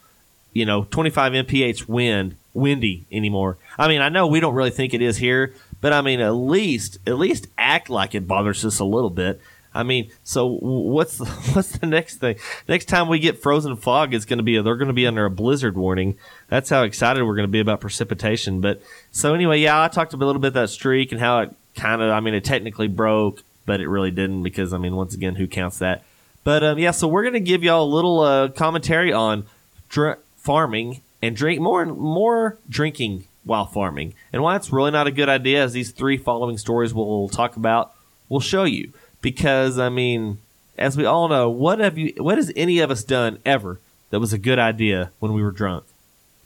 you 0.52 0.66
know, 0.66 0.84
25 0.84 1.32
mph 1.32 1.88
wind 1.88 2.36
windy 2.52 3.06
anymore. 3.10 3.56
I 3.78 3.88
mean, 3.88 4.00
I 4.00 4.08
know 4.08 4.26
we 4.26 4.40
don't 4.40 4.54
really 4.54 4.70
think 4.70 4.94
it 4.94 5.02
is 5.02 5.16
here, 5.16 5.54
but 5.80 5.92
I 5.92 6.00
mean, 6.00 6.20
at 6.20 6.30
least 6.30 6.98
at 7.06 7.18
least 7.18 7.48
act 7.58 7.90
like 7.90 8.14
it 8.14 8.26
bothers 8.26 8.64
us 8.64 8.78
a 8.78 8.84
little 8.84 9.10
bit. 9.10 9.40
I 9.76 9.82
mean, 9.82 10.10
so 10.24 10.46
what's 10.46 11.18
the, 11.18 11.24
what's 11.52 11.78
the 11.78 11.86
next 11.86 12.16
thing? 12.16 12.36
Next 12.66 12.86
time 12.86 13.08
we 13.08 13.18
get 13.18 13.42
frozen 13.42 13.76
fog, 13.76 14.14
it's 14.14 14.24
going 14.24 14.38
to 14.38 14.42
be 14.42 14.60
they're 14.60 14.76
going 14.76 14.88
to 14.88 14.94
be 14.94 15.06
under 15.06 15.26
a 15.26 15.30
blizzard 15.30 15.76
warning. 15.76 16.16
That's 16.48 16.70
how 16.70 16.82
excited 16.82 17.22
we're 17.24 17.36
going 17.36 17.48
to 17.48 17.52
be 17.52 17.60
about 17.60 17.80
precipitation. 17.80 18.60
But 18.60 18.80
so 19.12 19.34
anyway, 19.34 19.60
yeah, 19.60 19.82
I 19.82 19.88
talked 19.88 20.14
a 20.14 20.16
little 20.16 20.40
bit 20.40 20.54
that 20.54 20.70
streak 20.70 21.12
and 21.12 21.20
how 21.20 21.40
it 21.40 21.54
kind 21.74 22.00
of, 22.00 22.10
I 22.10 22.20
mean, 22.20 22.34
it 22.34 22.44
technically 22.44 22.88
broke, 22.88 23.42
but 23.66 23.80
it 23.80 23.88
really 23.88 24.10
didn't 24.10 24.42
because 24.42 24.72
I 24.72 24.78
mean, 24.78 24.96
once 24.96 25.14
again, 25.14 25.34
who 25.34 25.46
counts 25.46 25.78
that? 25.78 26.04
But 26.42 26.64
um, 26.64 26.78
yeah, 26.78 26.92
so 26.92 27.06
we're 27.06 27.22
going 27.22 27.34
to 27.34 27.40
give 27.40 27.62
y'all 27.62 27.84
a 27.84 27.94
little 27.94 28.20
uh, 28.20 28.48
commentary 28.48 29.12
on 29.12 29.44
dr- 29.88 30.20
farming 30.36 31.02
and 31.20 31.36
drink 31.36 31.60
more 31.60 31.82
and 31.82 31.96
more 31.98 32.56
drinking 32.68 33.26
while 33.46 33.64
farming. 33.64 34.12
And 34.32 34.42
why 34.42 34.56
it's 34.56 34.72
really 34.72 34.90
not 34.90 35.06
a 35.06 35.12
good 35.12 35.28
idea, 35.28 35.62
as 35.62 35.72
these 35.72 35.92
three 35.92 36.18
following 36.18 36.58
stories 36.58 36.92
we'll 36.92 37.28
talk 37.28 37.56
about 37.56 37.92
will 38.28 38.40
show 38.40 38.64
you. 38.64 38.92
Because, 39.22 39.78
I 39.78 39.88
mean, 39.88 40.38
as 40.76 40.96
we 40.96 41.06
all 41.06 41.28
know, 41.28 41.48
what 41.48 41.78
have 41.78 41.96
you, 41.96 42.12
what 42.18 42.38
has 42.38 42.52
any 42.56 42.80
of 42.80 42.90
us 42.90 43.04
done 43.04 43.38
ever 43.46 43.80
that 44.10 44.20
was 44.20 44.32
a 44.32 44.38
good 44.38 44.58
idea 44.58 45.12
when 45.20 45.32
we 45.32 45.42
were 45.42 45.52
drunk? 45.52 45.84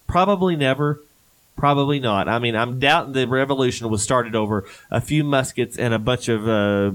Probably 0.07 0.57
never. 0.57 1.01
Probably 1.57 2.01
not. 2.01 2.29
I 2.29 2.39
mean, 2.39 2.55
I'm 2.55 2.79
doubting 2.79 3.13
the 3.13 3.27
revolution 3.27 3.89
was 3.91 4.03
started 4.03 4.35
over 4.35 4.67
a 4.91 5.01
few 5.01 5.25
muskets 5.25 5.77
and 5.77 5.93
a 5.93 5.99
bunch 5.99 6.29
of, 6.29 6.49
uh, 6.49 6.93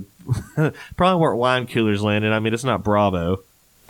probably 0.96 1.22
weren't 1.22 1.38
wine 1.38 1.68
coolers 1.68 2.02
Landon. 2.02 2.32
I 2.32 2.40
mean, 2.40 2.54
it's 2.54 2.64
not 2.64 2.84
Bravo. 2.84 3.44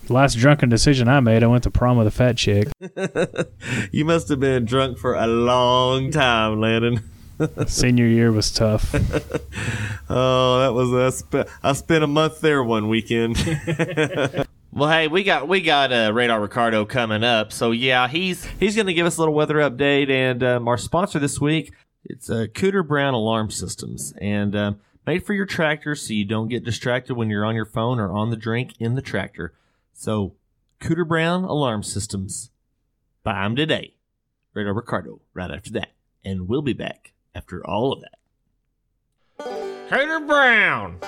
Last 0.09 0.35
drunken 0.35 0.69
decision 0.69 1.07
I 1.07 1.19
made, 1.19 1.43
I 1.43 1.47
went 1.47 1.63
to 1.63 1.71
prom 1.71 1.97
with 1.97 2.07
a 2.07 2.11
fat 2.11 2.37
chick. 2.37 2.69
you 3.91 4.05
must 4.05 4.29
have 4.29 4.39
been 4.39 4.65
drunk 4.65 4.97
for 4.97 5.15
a 5.15 5.27
long 5.27 6.11
time, 6.11 6.59
Landon. 6.59 7.01
Senior 7.67 8.05
year 8.05 8.31
was 8.31 8.51
tough. 8.51 8.93
oh, 10.09 10.59
that 10.59 10.73
was 10.73 10.93
I 10.93 11.09
spent 11.09 11.49
I 11.63 11.73
spent 11.73 12.03
a 12.03 12.07
month 12.07 12.39
there 12.41 12.63
one 12.63 12.87
weekend. 12.87 13.37
well, 14.71 14.89
hey, 14.89 15.07
we 15.07 15.23
got 15.23 15.47
we 15.47 15.61
got 15.61 15.91
uh, 15.91 16.11
Radar 16.13 16.39
Ricardo 16.39 16.85
coming 16.85 17.23
up, 17.23 17.51
so 17.51 17.71
yeah, 17.71 18.07
he's 18.07 18.45
he's 18.59 18.75
going 18.75 18.87
to 18.87 18.93
give 18.93 19.05
us 19.05 19.17
a 19.17 19.21
little 19.21 19.33
weather 19.33 19.55
update, 19.55 20.09
and 20.09 20.43
um, 20.43 20.67
our 20.67 20.77
sponsor 20.77 21.19
this 21.19 21.41
week 21.41 21.73
it's 22.05 22.29
uh, 22.29 22.45
Cooter 22.53 22.87
Brown 22.87 23.13
Alarm 23.13 23.49
Systems, 23.49 24.13
and 24.21 24.55
um, 24.55 24.79
made 25.05 25.25
for 25.25 25.33
your 25.33 25.45
tractor 25.45 25.95
so 25.95 26.13
you 26.13 26.25
don't 26.25 26.47
get 26.47 26.63
distracted 26.63 27.15
when 27.15 27.29
you're 27.29 27.45
on 27.45 27.55
your 27.55 27.65
phone 27.65 27.99
or 27.99 28.11
on 28.11 28.29
the 28.29 28.37
drink 28.37 28.73
in 28.79 28.95
the 28.95 29.01
tractor. 29.01 29.53
So, 29.97 30.35
Cooter 30.81 31.07
Brown 31.07 31.45
Alarm 31.45 31.81
Systems. 31.81 32.51
Buy 33.23 33.43
them 33.43 33.55
today. 33.55 33.95
Radar 34.53 34.73
Ricardo 34.73 35.21
right 35.33 35.49
after 35.49 35.71
that, 35.71 35.93
and 36.23 36.49
we'll 36.49 36.61
be 36.61 36.73
back 36.73 37.13
after 37.33 37.65
all 37.65 37.93
of 37.93 38.01
that. 38.01 38.19
Cooter 39.89 40.27
Brown. 40.27 40.99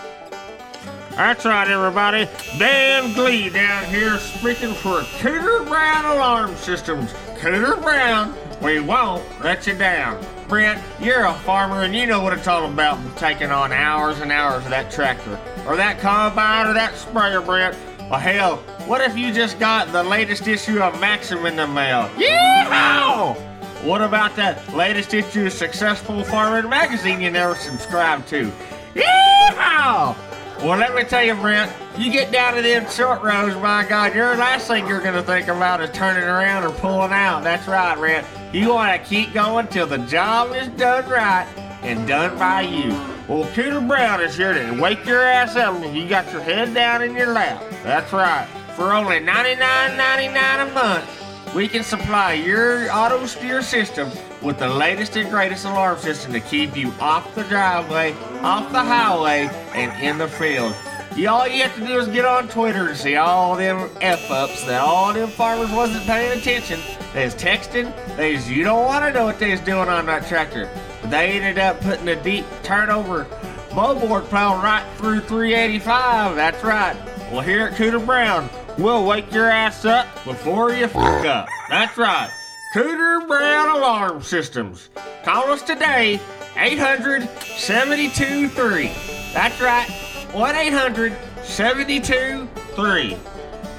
That's 1.11 1.43
right, 1.43 1.67
everybody. 1.67 2.29
Dan 2.57 3.13
Glee 3.13 3.49
down 3.49 3.83
here 3.85 4.17
speaking 4.19 4.73
for 4.73 5.01
Cooter 5.19 5.67
Brown 5.67 6.05
Alarm 6.05 6.55
Systems. 6.55 7.11
Cooter 7.39 7.79
Brown, 7.81 8.33
we 8.63 8.79
won't 8.79 9.23
let 9.43 9.67
you 9.67 9.77
down. 9.77 10.23
Brent, 10.47 10.81
you're 11.01 11.25
a 11.25 11.33
farmer 11.33 11.83
and 11.83 11.93
you 11.93 12.05
know 12.05 12.23
what 12.23 12.31
it's 12.31 12.47
all 12.47 12.71
about 12.71 13.17
taking 13.17 13.51
on 13.51 13.73
hours 13.73 14.21
and 14.21 14.31
hours 14.31 14.63
of 14.63 14.69
that 14.69 14.89
tractor, 14.91 15.37
or 15.67 15.75
that 15.75 15.99
combine, 15.99 16.67
or 16.67 16.73
that 16.73 16.95
sprayer, 16.95 17.41
Brent. 17.41 17.75
Well, 18.09 18.21
hell, 18.21 18.55
what 18.87 19.01
if 19.01 19.17
you 19.17 19.33
just 19.33 19.59
got 19.59 19.91
the 19.91 20.01
latest 20.01 20.47
issue 20.47 20.79
of 20.79 20.97
Maxim 20.97 21.45
in 21.45 21.57
the 21.57 21.67
mail? 21.67 22.07
Yeehaw! 22.15 23.35
What 23.83 24.01
about 24.01 24.33
that 24.37 24.73
latest 24.73 25.13
issue 25.13 25.47
of 25.47 25.51
Successful 25.51 26.23
Farming 26.23 26.69
magazine 26.69 27.19
you 27.19 27.29
never 27.29 27.53
subscribed 27.55 28.25
to? 28.29 28.49
Yeehaw! 28.95 30.15
Well, 30.59 30.77
let 30.77 30.95
me 30.95 31.03
tell 31.03 31.21
you, 31.21 31.35
Brent, 31.35 31.69
you 31.97 32.09
get 32.09 32.31
down 32.31 32.55
to 32.55 32.61
them 32.61 32.89
short 32.89 33.21
rows, 33.23 33.55
my 33.55 33.85
God, 33.87 34.15
your 34.15 34.37
last 34.37 34.69
thing 34.69 34.87
you're 34.87 35.01
gonna 35.01 35.21
think 35.21 35.49
about 35.49 35.81
is 35.81 35.89
turning 35.91 36.23
around 36.23 36.63
or 36.63 36.71
pulling 36.79 37.11
out. 37.11 37.43
That's 37.43 37.67
right, 37.67 37.97
Brent. 37.97 38.25
You 38.53 38.69
wanna 38.69 38.99
keep 38.99 39.33
going 39.33 39.67
till 39.67 39.85
the 39.85 39.97
job 39.97 40.55
is 40.55 40.69
done 40.69 41.09
right 41.09 41.66
and 41.81 42.07
done 42.07 42.37
by 42.37 42.61
you. 42.61 42.89
Well, 43.27 43.43
Cooter 43.53 43.85
Brown 43.85 44.21
is 44.21 44.37
here 44.37 44.53
to 44.53 44.81
wake 44.81 45.05
your 45.05 45.21
ass 45.21 45.55
up 45.55 45.75
and 45.75 45.95
you 45.95 46.07
got 46.07 46.31
your 46.31 46.41
head 46.41 46.73
down 46.73 47.01
in 47.01 47.15
your 47.15 47.33
lap. 47.33 47.63
That's 47.83 48.11
right. 48.13 48.47
For 48.75 48.93
only 48.93 49.19
$99.99 49.19 50.69
a 50.69 50.73
month, 50.73 51.55
we 51.55 51.67
can 51.67 51.83
supply 51.83 52.33
your 52.33 52.91
auto 52.91 53.25
steer 53.25 53.61
system 53.61 54.09
with 54.41 54.59
the 54.59 54.67
latest 54.67 55.15
and 55.17 55.29
greatest 55.29 55.65
alarm 55.65 55.97
system 55.97 56.33
to 56.33 56.39
keep 56.39 56.75
you 56.75 56.91
off 56.99 57.33
the 57.35 57.43
driveway, 57.45 58.13
off 58.41 58.71
the 58.71 58.83
highway, 58.83 59.49
and 59.73 59.91
in 60.03 60.17
the 60.17 60.27
field. 60.27 60.75
You, 61.15 61.29
all 61.29 61.47
you 61.47 61.63
have 61.63 61.73
to 61.75 61.87
do 61.87 61.97
is 61.97 62.07
get 62.09 62.25
on 62.25 62.47
Twitter 62.47 62.87
to 62.87 62.95
see 62.95 63.15
all 63.15 63.55
them 63.55 63.89
F 64.01 64.29
ups 64.29 64.63
that 64.65 64.81
all 64.81 65.13
them 65.13 65.29
farmers 65.29 65.71
wasn't 65.71 66.05
paying 66.05 66.37
attention. 66.37 66.79
They 67.13 67.25
was 67.25 67.33
texting, 67.33 67.91
they 68.17 68.35
was, 68.35 68.47
you 68.49 68.63
don't 68.63 68.85
want 68.85 69.03
to 69.05 69.11
know 69.11 69.25
what 69.25 69.39
they 69.39 69.51
was 69.51 69.61
doing 69.61 69.89
on 69.89 70.05
that 70.05 70.27
tractor. 70.27 70.69
They 71.09 71.31
ended 71.31 71.57
up 71.57 71.79
putting 71.81 72.07
a 72.09 72.21
deep 72.21 72.45
turnover 72.63 73.25
moldboard 73.69 74.23
plow 74.25 74.61
right 74.61 74.85
through 74.97 75.21
385. 75.21 76.35
That's 76.35 76.63
right. 76.63 76.95
Well, 77.31 77.41
here 77.41 77.67
at 77.67 77.73
Cooter 77.73 78.03
Brown, 78.03 78.49
we'll 78.77 79.05
wake 79.05 79.31
your 79.31 79.49
ass 79.49 79.85
up 79.85 80.07
before 80.25 80.73
you 80.73 80.87
fuck 80.87 81.25
up. 81.25 81.47
That's 81.69 81.97
right. 81.97 82.29
Cooter 82.73 83.25
Brown 83.27 83.77
Alarm 83.77 84.21
Systems. 84.21 84.89
Call 85.23 85.51
us 85.51 85.61
today, 85.61 86.19
800 86.57 87.29
72 87.39 88.49
3. 88.49 88.91
That's 89.33 89.61
right, 89.61 89.89
1 90.33 90.55
800 90.55 91.15
72 91.43 92.47
3. 92.55 93.17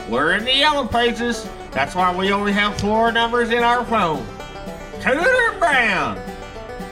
We're 0.08 0.32
in 0.32 0.44
the 0.44 0.56
yellow 0.56 0.86
pages. 0.86 1.46
That's 1.72 1.94
why 1.94 2.16
we 2.16 2.32
only 2.32 2.52
have 2.52 2.78
floor 2.78 3.12
numbers 3.12 3.50
in 3.50 3.62
our 3.62 3.84
phone. 3.84 4.24
Cooter 5.00 5.58
Brown. 5.58 6.27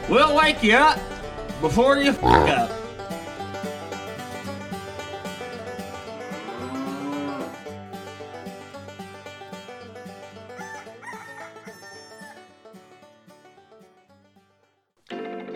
We'll 0.08 0.36
wake 0.36 0.62
you 0.62 0.74
up 0.74 1.00
before 1.60 1.98
you 1.98 2.12
fuck 2.12 2.48
up. 2.48 2.70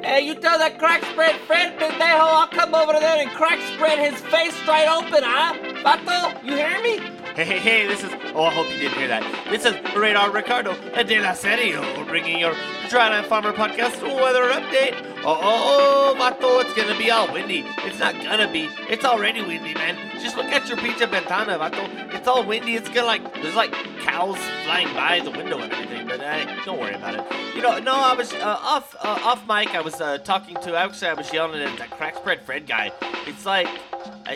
Hey, 0.02 0.26
you 0.26 0.35
tell 0.35 0.59
that 0.59 0.80
crack 0.80 1.04
spread 1.04 1.37
Fred 1.42 1.78
Pendejo 1.78 2.00
I'll 2.00 2.49
come 2.49 2.75
over 2.75 2.95
there 2.95 3.23
and 3.23 3.30
crack 3.30 3.61
spread 3.75 4.00
his 4.00 4.21
face 4.23 4.54
straight 4.62 4.88
open, 4.88 5.23
huh? 5.23 5.54
Vato, 5.85 6.45
you 6.45 6.57
hear 6.57 6.83
me? 6.83 7.19
Hey, 7.37 7.44
hey, 7.44 7.58
hey, 7.60 7.87
this 7.87 8.02
is. 8.02 8.10
Oh, 8.34 8.42
I 8.42 8.50
hope 8.52 8.68
you 8.70 8.78
didn't 8.78 8.99
hear 8.99 9.06
that. 9.06 9.22
This 9.49 9.64
is 9.64 9.75
Radar 9.94 10.32
Ricardo 10.32 10.75
de 10.75 11.20
la 11.20 11.32
Serio 11.32 12.04
bringing 12.04 12.40
your 12.40 12.54
Dryland 12.88 13.26
Farmer 13.26 13.52
Podcast 13.52 14.02
weather 14.02 14.50
update. 14.50 15.00
Oh, 15.25 15.38
oh, 15.40 15.40
oh, 15.42 16.16
vato, 16.18 16.60
it's 16.60 16.75
gonna 16.75 16.99
be 16.99 17.08
all 17.08 17.32
windy. 17.32 17.64
It's 17.84 18.00
not 18.00 18.14
gonna 18.14 18.50
be. 18.50 18.68
It's 18.88 19.04
already 19.04 19.42
windy, 19.42 19.75
man. 19.75 19.96
Just 20.20 20.37
look 20.37 20.46
at 20.46 20.68
your 20.68 20.76
pizza 20.78 21.06
ventana, 21.06 21.56
vato. 21.56 22.12
It's 22.12 22.26
all 22.26 22.44
windy. 22.44 22.75
It's 22.75 22.88
gonna 22.88 23.06
like. 23.06 23.32
There's 23.34 23.54
like 23.54 23.72
cows 24.00 24.38
flying 24.64 24.92
by 24.92 25.20
the 25.20 25.30
window 25.30 25.60
and 25.60 25.72
everything, 25.72 26.08
but 26.08 26.20
hey, 26.20 26.52
don't 26.64 26.80
worry 26.80 26.94
about 26.94 27.14
it. 27.14 27.54
You 27.54 27.62
know, 27.62 27.78
no, 27.78 27.94
I 27.94 28.14
was 28.14 28.32
uh, 28.32 28.58
off 28.60 28.96
uh, 29.00 29.20
off 29.22 29.46
mic. 29.46 29.72
I 29.72 29.82
was 29.82 30.00
uh, 30.00 30.18
talking 30.18 30.56
to. 30.62 30.76
Actually, 30.76 31.08
I 31.08 31.14
was 31.14 31.32
yelling 31.32 31.62
at 31.62 31.78
that 31.78 31.90
crack 31.90 32.16
spread 32.16 32.42
Fred 32.42 32.66
guy. 32.66 32.90
It's 33.28 33.46
like. 33.46 33.68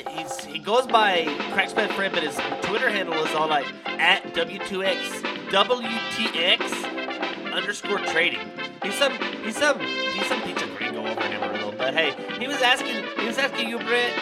He's, 0.03 0.45
he 0.45 0.59
goes 0.59 0.87
by 0.87 1.25
Crackspread 1.53 1.93
Fred, 1.93 2.13
but 2.13 2.23
his 2.23 2.37
Twitter 2.67 2.91
handle 2.91 3.15
is 3.25 3.35
all 3.35 3.49
like 3.49 3.67
at 3.87 4.23
W2X 4.35 5.23
WTX 5.51 7.53
underscore 7.53 8.01
trading. 8.01 8.41
He's 8.83 8.95
some 8.95 9.13
he's 9.45 9.57
some 9.57 9.79
he's 9.79 10.27
some 10.27 10.43
pizza 10.43 10.67
gringo 10.77 11.07
over 11.07 11.21
in 11.21 11.33
Amarillo. 11.33 11.73
But 11.79 11.95
hey, 11.95 12.13
he 12.41 12.49
was 12.49 12.61
asking 12.61 13.05
he 13.19 13.27
was 13.27 13.39
asking 13.39 13.69
you, 13.69 13.79
Brent. 13.79 14.15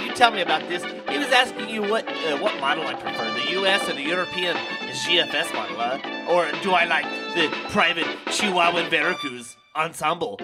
You 0.00 0.14
tell 0.14 0.30
me 0.30 0.42
about 0.42 0.68
this. 0.68 0.84
He 1.10 1.18
was 1.18 1.32
asking 1.32 1.68
you 1.68 1.82
what 1.82 2.06
uh, 2.08 2.38
what 2.38 2.58
model 2.60 2.86
I 2.86 2.94
prefer, 2.94 3.28
the 3.32 3.50
U.S. 3.52 3.88
or 3.88 3.94
the 3.94 4.02
European 4.02 4.56
GFS 4.56 5.52
model, 5.52 5.80
uh? 5.80 5.98
or 6.30 6.48
do 6.62 6.70
I 6.70 6.84
like 6.84 7.04
the 7.34 7.48
private 7.70 8.06
Chihuahuan 8.26 8.88
Veracruz 8.88 9.56
ensemble? 9.74 10.38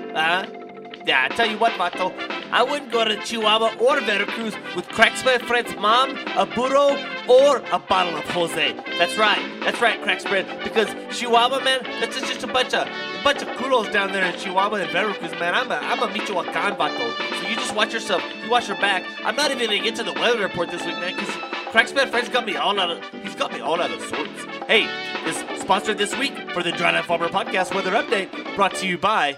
Yeah, 1.04 1.26
I 1.28 1.35
tell 1.35 1.50
you 1.50 1.59
what, 1.59 1.73
Vato, 1.73 2.12
I 2.52 2.62
wouldn't 2.62 2.92
go 2.92 3.04
to 3.04 3.16
Chihuahua 3.16 3.75
or 3.80 4.00
Veracruz 4.00 4.54
with 4.76 4.87
Crackspread 4.88 5.42
Fred's 5.47 5.75
mom, 5.76 6.16
a 6.37 6.47
burro, 6.47 6.97
or 7.28 7.56
a 7.73 7.78
bottle 7.80 8.16
of 8.16 8.25
Jose. 8.26 8.73
That's 8.99 9.16
right, 9.18 9.61
that's 9.64 9.80
right, 9.80 10.00
Crackspread, 10.00 10.62
because 10.62 10.88
Chihuahua, 11.16 11.59
man, 11.64 11.82
that's 12.00 12.21
just, 12.21 12.44
a 12.44 12.47
bunch 12.47 12.75
of 12.75 12.87
a 12.87 13.25
bunch 13.25 13.42
of 13.42 13.49
kudos 13.56 13.88
down 13.92 14.12
there 14.12 14.25
in 14.25 14.38
Chihuahua 14.38 14.76
and 14.76 14.90
Veracruz, 14.90 15.32
man. 15.32 15.54
I'm 15.54 15.71
a 15.73 15.76
I'm 15.76 16.02
a 16.02 16.12
Michoacan, 16.12 16.76
Vato. 16.76 17.40
So 17.40 17.49
you 17.49 17.56
just 17.56 17.75
watch 17.75 17.92
yourself, 17.92 18.23
you 18.44 18.50
watch 18.50 18.68
your 18.68 18.78
back. 18.78 19.04
I'm 19.25 19.35
not 19.35 19.50
even 19.50 19.66
gonna 19.66 19.82
get 19.82 19.97
to 19.97 20.04
the 20.04 20.12
weather 20.12 20.40
report 20.40 20.71
this 20.71 20.85
week, 20.85 20.97
man, 20.97 21.14
because 21.16 21.35
Crackspread 21.73 22.11
Fred's 22.11 22.28
got 22.28 22.47
me 22.47 22.56
all 22.56 22.78
out 22.78 22.90
of 22.90 23.23
he's 23.23 23.35
got 23.35 23.52
me 23.52 23.61
all 23.61 23.80
out 23.80 23.90
of 23.90 24.00
sorts. 24.02 24.44
Hey, 24.68 24.87
this 25.25 25.38
sponsored 25.61 25.99
this 25.99 26.16
week 26.16 26.35
for 26.52 26.62
the 26.62 26.71
Dryland 26.71 27.04
Farmer 27.04 27.28
Podcast 27.28 27.75
Weather 27.75 27.92
Update, 27.92 28.54
brought 28.54 28.75
to 28.76 28.87
you 28.87 28.99
by 28.99 29.37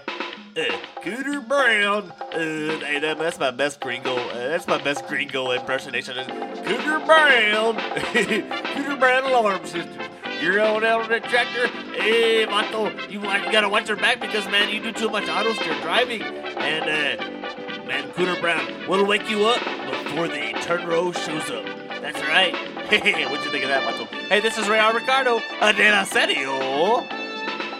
Cooter 0.55 1.45
Brown. 1.45 2.11
Uh, 2.31 2.79
hey, 2.79 2.99
that, 2.99 3.19
that's 3.19 3.37
my 3.37 3.51
best 3.51 3.81
gringo. 3.81 4.15
Uh, 4.15 4.47
that's 4.47 4.67
my 4.67 4.81
best 4.81 5.05
gringo 5.05 5.51
impersonation. 5.51 6.15
Cooter 6.15 7.05
Brown. 7.05 7.75
Cooter 8.13 8.97
Brown 8.97 9.25
alarm 9.25 9.65
system. 9.65 9.99
You're 10.41 10.61
on 10.61 10.85
out 10.85 11.01
on 11.01 11.09
the 11.09 11.19
tractor. 11.19 11.67
Hey, 11.67 12.45
Vato, 12.45 12.89
you, 13.11 13.19
you 13.19 13.51
gotta 13.51 13.67
watch 13.67 13.89
your 13.89 13.97
back 13.97 14.21
because, 14.21 14.45
man, 14.47 14.73
you 14.73 14.81
do 14.81 14.93
too 14.93 15.09
much 15.09 15.27
auto 15.27 15.51
steer 15.53 15.77
driving. 15.81 16.21
And, 16.21 16.83
uh, 16.83 17.85
man, 17.85 18.09
Cooter 18.11 18.39
Brown 18.39 18.87
will 18.87 19.05
wake 19.05 19.29
you 19.29 19.45
up 19.45 19.59
before 19.59 20.29
the 20.29 20.57
turn 20.61 20.87
row 20.87 21.11
shows 21.11 21.49
up. 21.51 21.65
That's 22.01 22.21
right. 22.21 22.55
Hey, 22.87 23.25
what'd 23.29 23.43
you 23.43 23.51
think 23.51 23.65
of 23.65 23.69
that, 23.69 23.83
Vato? 23.83 24.05
Hey, 24.29 24.39
this 24.39 24.57
is 24.57 24.69
Ray 24.69 24.79
Ricardo. 24.93 25.41
Uh, 25.59 25.73
de 25.73 25.91
la 25.91 26.05
Serio. 26.05 27.03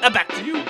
Uh, 0.01 0.09
back 0.09 0.27
to 0.29 0.43
you. 0.43 0.61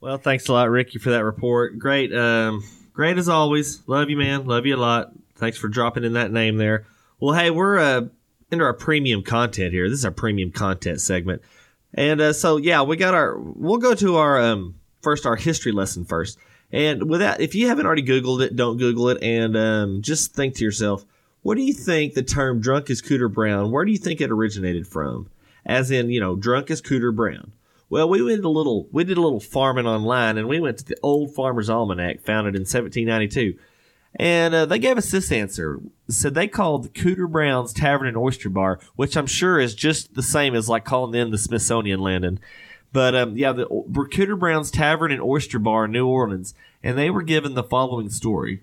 Well, 0.00 0.18
thanks 0.18 0.48
a 0.48 0.52
lot, 0.52 0.70
Ricky, 0.70 0.98
for 0.98 1.10
that 1.10 1.24
report. 1.24 1.78
Great, 1.78 2.14
um, 2.14 2.62
great 2.92 3.18
as 3.18 3.28
always. 3.28 3.82
Love 3.86 4.10
you, 4.10 4.16
man. 4.16 4.46
Love 4.46 4.66
you 4.66 4.76
a 4.76 4.78
lot. 4.78 5.12
Thanks 5.36 5.58
for 5.58 5.68
dropping 5.68 6.04
in 6.04 6.12
that 6.14 6.30
name 6.30 6.56
there. 6.56 6.86
Well, 7.18 7.34
hey, 7.34 7.50
we're 7.50 7.78
uh, 7.78 8.02
into 8.50 8.64
our 8.64 8.74
premium 8.74 9.22
content 9.22 9.72
here. 9.72 9.88
This 9.88 10.00
is 10.00 10.04
our 10.04 10.10
premium 10.10 10.52
content 10.52 11.00
segment, 11.00 11.42
and 11.94 12.20
uh, 12.20 12.32
so 12.32 12.58
yeah, 12.58 12.82
we 12.82 12.96
got 12.96 13.14
our. 13.14 13.38
We'll 13.38 13.78
go 13.78 13.94
to 13.94 14.16
our 14.16 14.40
um, 14.40 14.74
first 15.02 15.26
our 15.26 15.36
history 15.36 15.72
lesson 15.72 16.04
first. 16.04 16.38
And 16.72 17.08
with 17.08 17.20
that, 17.20 17.40
if 17.40 17.54
you 17.54 17.68
haven't 17.68 17.86
already 17.86 18.02
Googled 18.02 18.42
it, 18.42 18.56
don't 18.56 18.76
Google 18.76 19.08
it, 19.08 19.22
and 19.22 19.56
um, 19.56 20.02
just 20.02 20.34
think 20.34 20.56
to 20.56 20.64
yourself, 20.64 21.04
what 21.42 21.56
do 21.56 21.62
you 21.62 21.72
think 21.72 22.14
the 22.14 22.22
term 22.22 22.60
"drunk 22.60 22.90
as 22.90 23.00
Cooter 23.00 23.32
Brown"? 23.32 23.70
Where 23.70 23.84
do 23.84 23.92
you 23.92 23.98
think 23.98 24.20
it 24.20 24.30
originated 24.30 24.86
from? 24.86 25.30
As 25.64 25.90
in, 25.90 26.10
you 26.10 26.20
know, 26.20 26.36
drunk 26.36 26.70
as 26.70 26.82
Cooter 26.82 27.14
Brown. 27.14 27.52
Well, 27.88 28.08
we 28.08 28.18
did 28.18 28.44
a 28.44 28.48
little 28.48 28.88
we 28.90 29.04
did 29.04 29.16
a 29.16 29.22
little 29.22 29.40
farming 29.40 29.86
online, 29.86 30.38
and 30.38 30.48
we 30.48 30.58
went 30.60 30.78
to 30.78 30.84
the 30.84 30.98
Old 31.02 31.34
Farmer's 31.34 31.70
Almanac, 31.70 32.20
founded 32.20 32.56
in 32.56 32.62
1792, 32.62 33.56
and 34.16 34.54
uh, 34.54 34.66
they 34.66 34.78
gave 34.78 34.98
us 34.98 35.10
this 35.10 35.30
answer. 35.30 35.80
Said 36.08 36.34
they 36.34 36.48
called 36.48 36.84
the 36.84 36.88
Cooter 36.88 37.30
Brown's 37.30 37.72
Tavern 37.72 38.08
and 38.08 38.16
Oyster 38.16 38.48
Bar, 38.48 38.80
which 38.96 39.16
I'm 39.16 39.26
sure 39.26 39.60
is 39.60 39.74
just 39.74 40.14
the 40.14 40.22
same 40.22 40.54
as 40.54 40.68
like 40.68 40.84
calling 40.84 41.12
them 41.12 41.30
the 41.30 41.38
Smithsonian 41.38 42.00
Landon. 42.00 42.40
But 42.92 43.14
um, 43.14 43.36
yeah, 43.36 43.52
the 43.52 43.66
Cooter 43.66 44.38
Brown's 44.38 44.70
Tavern 44.70 45.12
and 45.12 45.22
Oyster 45.22 45.60
Bar 45.60 45.84
in 45.84 45.92
New 45.92 46.08
Orleans, 46.08 46.54
and 46.82 46.98
they 46.98 47.10
were 47.10 47.22
given 47.22 47.54
the 47.54 47.62
following 47.62 48.10
story. 48.10 48.62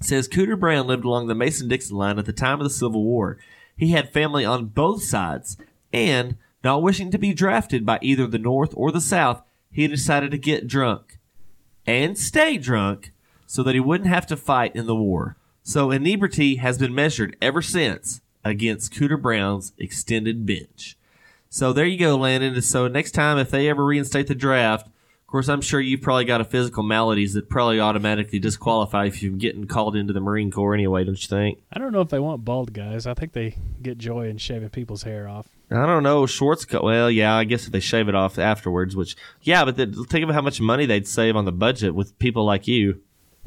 It 0.00 0.04
says 0.04 0.28
Cooter 0.28 0.60
Brown 0.60 0.86
lived 0.86 1.06
along 1.06 1.28
the 1.28 1.34
Mason 1.34 1.68
Dixon 1.68 1.96
line 1.96 2.18
at 2.18 2.26
the 2.26 2.32
time 2.34 2.60
of 2.60 2.64
the 2.64 2.70
Civil 2.70 3.02
War. 3.02 3.38
He 3.76 3.92
had 3.92 4.12
family 4.12 4.44
on 4.44 4.66
both 4.66 5.02
sides, 5.02 5.56
and 5.90 6.36
not 6.66 6.82
wishing 6.82 7.12
to 7.12 7.18
be 7.18 7.32
drafted 7.32 7.86
by 7.86 7.98
either 8.02 8.26
the 8.26 8.38
North 8.38 8.72
or 8.76 8.90
the 8.90 9.00
South, 9.00 9.40
he 9.70 9.86
decided 9.86 10.32
to 10.32 10.38
get 10.38 10.66
drunk 10.66 11.18
and 11.86 12.18
stay 12.18 12.58
drunk 12.58 13.12
so 13.46 13.62
that 13.62 13.74
he 13.74 13.80
wouldn't 13.80 14.10
have 14.10 14.26
to 14.26 14.36
fight 14.36 14.74
in 14.74 14.86
the 14.86 14.96
war. 14.96 15.36
So 15.62 15.92
inebriety 15.92 16.56
has 16.56 16.76
been 16.76 16.92
measured 16.92 17.36
ever 17.40 17.62
since 17.62 18.20
against 18.44 18.92
Cooter 18.92 19.20
Brown's 19.20 19.74
extended 19.78 20.44
bench. 20.44 20.96
So 21.48 21.72
there 21.72 21.86
you 21.86 21.98
go, 21.98 22.16
Landon. 22.16 22.60
So 22.62 22.88
next 22.88 23.12
time, 23.12 23.38
if 23.38 23.50
they 23.50 23.68
ever 23.68 23.84
reinstate 23.84 24.26
the 24.26 24.34
draft, 24.34 24.88
of 24.88 25.26
course, 25.28 25.48
I'm 25.48 25.60
sure 25.60 25.80
you've 25.80 26.02
probably 26.02 26.24
got 26.24 26.40
a 26.40 26.44
physical 26.44 26.82
maladies 26.82 27.34
that 27.34 27.48
probably 27.48 27.78
automatically 27.78 28.40
disqualify 28.40 29.04
you 29.04 29.10
from 29.12 29.38
getting 29.38 29.66
called 29.66 29.94
into 29.94 30.12
the 30.12 30.20
Marine 30.20 30.50
Corps 30.50 30.74
anyway, 30.74 31.04
don't 31.04 31.20
you 31.20 31.28
think? 31.28 31.60
I 31.72 31.78
don't 31.78 31.92
know 31.92 32.00
if 32.00 32.08
they 32.08 32.18
want 32.18 32.44
bald 32.44 32.72
guys. 32.72 33.06
I 33.06 33.14
think 33.14 33.34
they 33.34 33.56
get 33.80 33.98
joy 33.98 34.28
in 34.28 34.38
shaving 34.38 34.70
people's 34.70 35.04
hair 35.04 35.28
off. 35.28 35.46
I 35.70 35.84
don't 35.86 36.02
know. 36.02 36.26
Schwartz, 36.26 36.64
co- 36.64 36.82
well, 36.82 37.10
yeah, 37.10 37.34
I 37.34 37.44
guess 37.44 37.66
if 37.66 37.72
they 37.72 37.80
shave 37.80 38.08
it 38.08 38.14
off 38.14 38.38
afterwards, 38.38 38.94
which, 38.94 39.16
yeah, 39.42 39.64
but 39.64 39.76
then 39.76 39.92
think 40.04 40.28
of 40.28 40.34
how 40.34 40.42
much 40.42 40.60
money 40.60 40.86
they'd 40.86 41.08
save 41.08 41.34
on 41.34 41.44
the 41.44 41.52
budget 41.52 41.94
with 41.94 42.16
people 42.18 42.44
like 42.44 42.68
you. 42.68 43.00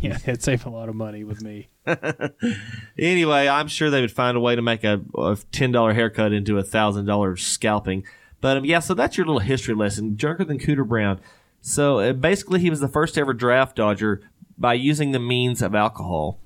yeah, 0.00 0.18
it'd 0.26 0.42
save 0.42 0.66
a 0.66 0.70
lot 0.70 0.88
of 0.88 0.94
money 0.94 1.24
with 1.24 1.42
me. 1.42 1.68
Anyway, 2.98 3.48
I'm 3.48 3.68
sure 3.68 3.88
they 3.88 4.02
would 4.02 4.12
find 4.12 4.36
a 4.36 4.40
way 4.40 4.54
to 4.54 4.60
make 4.62 4.84
a, 4.84 5.00
a 5.16 5.38
ten 5.52 5.72
dollar 5.72 5.94
haircut 5.94 6.32
into 6.32 6.58
a 6.58 6.62
thousand 6.62 7.06
dollar 7.06 7.36
scalping. 7.36 8.04
But 8.40 8.58
um, 8.58 8.64
yeah, 8.64 8.80
so 8.80 8.92
that's 8.94 9.16
your 9.16 9.26
little 9.26 9.40
history 9.40 9.74
lesson. 9.74 10.16
Drunker 10.16 10.44
than 10.44 10.58
Cooter 10.58 10.86
Brown. 10.86 11.20
So 11.62 11.98
uh, 12.00 12.12
basically, 12.12 12.60
he 12.60 12.70
was 12.70 12.80
the 12.80 12.88
first 12.88 13.16
ever 13.16 13.32
draft 13.32 13.76
dodger 13.76 14.20
by 14.58 14.74
using 14.74 15.12
the 15.12 15.18
means 15.18 15.62
of 15.62 15.74
alcohol. 15.74 16.38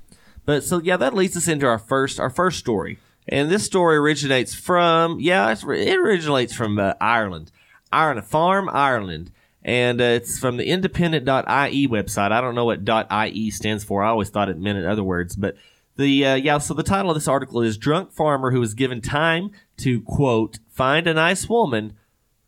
But 0.44 0.62
so 0.62 0.78
yeah, 0.80 0.96
that 0.96 1.14
leads 1.14 1.36
us 1.36 1.48
into 1.48 1.66
our 1.66 1.78
first 1.78 2.20
our 2.20 2.30
first 2.30 2.58
story, 2.58 2.98
and 3.28 3.50
this 3.50 3.64
story 3.64 3.96
originates 3.96 4.54
from 4.54 5.18
yeah, 5.20 5.50
it 5.50 5.98
originates 5.98 6.54
from 6.54 6.78
uh, 6.78 6.94
Ireland, 7.00 7.50
Ireland 7.92 8.26
Farm, 8.26 8.68
Ireland, 8.70 9.30
and 9.62 10.00
uh, 10.00 10.04
it's 10.04 10.38
from 10.38 10.56
the 10.56 10.66
Independent.ie 10.66 11.88
website. 11.88 12.32
I 12.32 12.40
don't 12.40 12.54
know 12.54 12.66
what 12.66 12.88
.ie 13.26 13.50
stands 13.50 13.84
for. 13.84 14.02
I 14.02 14.08
always 14.08 14.30
thought 14.30 14.48
it 14.48 14.58
meant 14.58 14.78
in 14.78 14.86
other 14.86 15.04
words, 15.04 15.36
but 15.36 15.56
the 15.96 16.26
uh, 16.26 16.34
yeah. 16.34 16.58
So 16.58 16.74
the 16.74 16.82
title 16.82 17.10
of 17.10 17.16
this 17.16 17.28
article 17.28 17.62
is 17.62 17.78
"Drunk 17.78 18.12
Farmer 18.12 18.50
Who 18.50 18.60
Was 18.60 18.74
Given 18.74 19.00
Time 19.00 19.50
to 19.78 20.00
Quote 20.02 20.58
Find 20.68 21.06
a 21.06 21.14
Nice 21.14 21.48
Woman," 21.48 21.94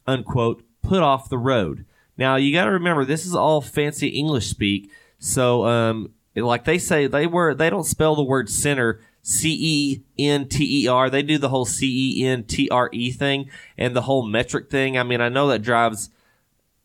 unquote, 0.07 0.62
put 0.83 1.03
off 1.03 1.29
the 1.29 1.39
road. 1.39 1.85
Now 2.19 2.37
you 2.37 2.53
got 2.53 2.65
to 2.65 2.73
remember 2.73 3.05
this 3.05 3.27
is 3.27 3.35
all 3.35 3.61
fancy 3.61 4.09
English 4.09 4.49
speak. 4.49 4.91
So 5.19 5.65
um, 5.65 6.11
like 6.35 6.65
they 6.65 6.79
say 6.79 7.07
they 7.07 7.27
were 7.27 7.55
they 7.55 7.71
don't 7.71 7.85
spell 7.85 8.15
the 8.15 8.23
word 8.23 8.51
center 8.51 9.01
C 9.29 9.57
E 9.59 10.03
N 10.21 10.47
T 10.47 10.85
E 10.85 10.87
R. 10.87 11.11
They 11.11 11.21
do 11.21 11.37
the 11.37 11.49
whole 11.49 11.65
C 11.65 12.21
E 12.21 12.25
N 12.25 12.45
T 12.45 12.69
R 12.69 12.89
E 12.93 13.11
thing 13.11 13.51
and 13.77 13.97
the 13.97 14.03
whole 14.03 14.25
metric 14.25 14.71
thing. 14.71 14.97
I 14.97 15.03
mean, 15.03 15.21
I 15.21 15.29
know 15.29 15.49
that 15.49 15.62
drives 15.62 16.11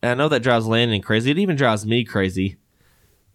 I 0.01 0.15
know 0.15 0.27
that 0.27 0.41
drives 0.41 0.65
Landon 0.65 1.04
crazy. 1.04 1.30
It 1.30 1.38
even 1.38 1.56
drives 1.56 1.86
me 1.86 2.04
crazy. 2.04 2.58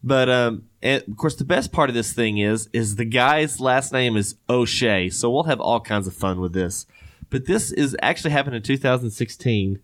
But 0.02 0.28
um, 0.28 0.64
and 0.82 1.04
of 1.06 1.16
course, 1.16 1.36
the 1.36 1.44
best 1.44 1.70
part 1.70 1.88
of 1.88 1.94
this 1.94 2.12
thing 2.12 2.38
is 2.38 2.68
is 2.72 2.96
the 2.96 3.04
guy's 3.04 3.60
last 3.60 3.92
name 3.92 4.16
is 4.16 4.34
O'Shea, 4.50 5.08
so 5.10 5.30
we'll 5.30 5.44
have 5.44 5.60
all 5.60 5.78
kinds 5.78 6.08
of 6.08 6.14
fun 6.14 6.40
with 6.40 6.52
this. 6.52 6.84
But 7.30 7.46
this 7.46 7.70
is 7.70 7.96
actually 8.02 8.32
happened 8.32 8.56
in 8.56 8.62
2016, 8.62 9.78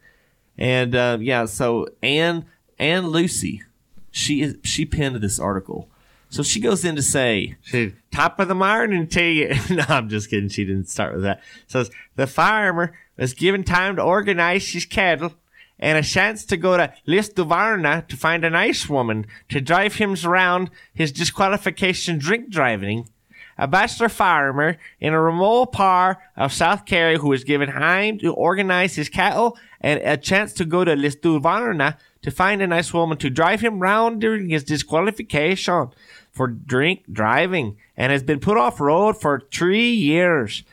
and 0.59 0.97
um, 0.97 1.23
yeah, 1.23 1.45
so 1.45 1.87
Anne 2.03 2.47
Anne 2.77 3.07
Lucey, 3.07 3.63
she 4.11 4.43
is 4.43 4.57
she 4.65 4.85
penned 4.85 5.15
this 5.15 5.39
article. 5.39 5.89
So 6.33 6.43
she 6.43 6.61
goes 6.61 6.83
in 6.83 6.97
to 6.97 7.03
say, 7.03 7.57
she, 7.61 7.93
top 8.11 8.41
of 8.41 8.49
the 8.49 8.55
morning 8.55 9.07
to 9.07 9.23
you. 9.23 9.55
no, 9.71 9.85
I'm 9.87 10.09
just 10.09 10.31
kidding. 10.31 10.49
She 10.49 10.65
didn't 10.65 10.89
start 10.89 11.13
with 11.13 11.25
that. 11.25 11.43
Says 11.67 11.91
the 12.17 12.27
farmer 12.27 12.95
was 13.19 13.35
given 13.35 13.65
time 13.65 13.97
to 13.97 14.03
organize 14.03 14.67
his 14.73 14.87
cattle 14.87 15.35
and 15.79 15.99
a 15.99 16.03
chance 16.03 16.47
to 16.47 16.57
go 16.57 16.79
to 16.79 16.91
Lisdoonvarna 17.07 18.09
to 18.09 18.17
find 18.17 18.47
a 18.47 18.51
nice 18.51 18.89
woman 18.89 19.27
to 19.51 19.61
drive 19.61 19.97
him 19.97 20.17
around 20.25 20.71
his 20.95 21.13
disqualification 21.13 22.17
drink 22.17 22.49
driving. 22.49 23.11
A 23.59 23.69
bachelor 23.69 24.09
farmer 24.09 24.79
in 25.01 25.13
a 25.13 25.21
remote 25.21 25.73
part 25.73 26.17
of 26.39 26.51
South 26.55 26.87
Kerry 26.87 27.19
who 27.19 27.29
was 27.29 27.45
given 27.45 27.71
time 27.71 28.19
to 28.21 28.33
organize 28.33 28.95
his 28.95 29.11
cattle 29.11 29.59
and 29.83 30.01
a 30.03 30.17
chance 30.17 30.55
to 30.55 30.65
go 30.65 30.83
to 30.83 30.97
Lisdoonvarna 30.97 31.99
to 32.23 32.31
find 32.31 32.63
a 32.63 32.67
nice 32.67 32.95
woman 32.95 33.19
to 33.19 33.29
drive 33.29 33.61
him 33.61 33.81
round 33.81 34.21
during 34.21 34.49
his 34.49 34.65
disqualification 34.65 35.91
for 36.33 36.49
drink 36.49 37.05
driving 37.13 37.77
and 37.97 38.11
has 38.11 38.23
been 38.23 38.41
put 38.41 38.57
off 38.57 38.81
road 38.81 39.21
for 39.21 39.43
three 39.53 39.93
years. 39.93 40.65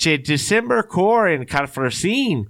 To 0.00 0.18
December 0.18 0.82
core 0.82 1.28
in 1.28 1.44
Carfracine, 1.44 2.46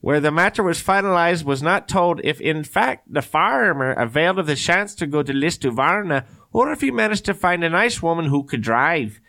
where 0.00 0.20
the 0.20 0.30
matter 0.30 0.62
was 0.62 0.82
finalized, 0.82 1.44
was 1.44 1.62
not 1.62 1.88
told 1.88 2.20
if 2.22 2.40
in 2.40 2.62
fact 2.62 3.12
the 3.12 3.22
farmer 3.22 3.92
availed 3.92 4.38
of 4.38 4.46
the 4.46 4.54
chance 4.54 4.94
to 4.96 5.06
go 5.06 5.22
to 5.22 5.32
Lisdoonvarna 5.32 6.24
or 6.52 6.70
if 6.72 6.80
he 6.80 6.90
managed 6.90 7.24
to 7.24 7.34
find 7.34 7.64
a 7.64 7.70
nice 7.70 8.02
woman 8.02 8.26
who 8.26 8.44
could 8.44 8.62
drive. 8.62 9.20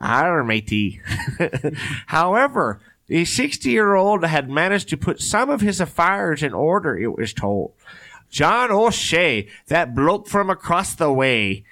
Arr, 0.00 0.44
matey. 0.44 1.00
However, 2.06 2.80
the 3.06 3.24
60 3.24 3.68
year 3.68 3.94
old 3.94 4.24
had 4.24 4.48
managed 4.48 4.88
to 4.90 4.96
put 4.96 5.20
some 5.20 5.50
of 5.50 5.60
his 5.60 5.80
affairs 5.80 6.42
in 6.42 6.54
order, 6.54 6.96
it 6.96 7.16
was 7.16 7.32
told. 7.34 7.74
John 8.34 8.72
O'Shea, 8.72 9.46
that 9.68 9.94
bloke 9.94 10.26
from 10.26 10.50
across 10.50 10.96
the 10.96 11.12
way 11.12 11.62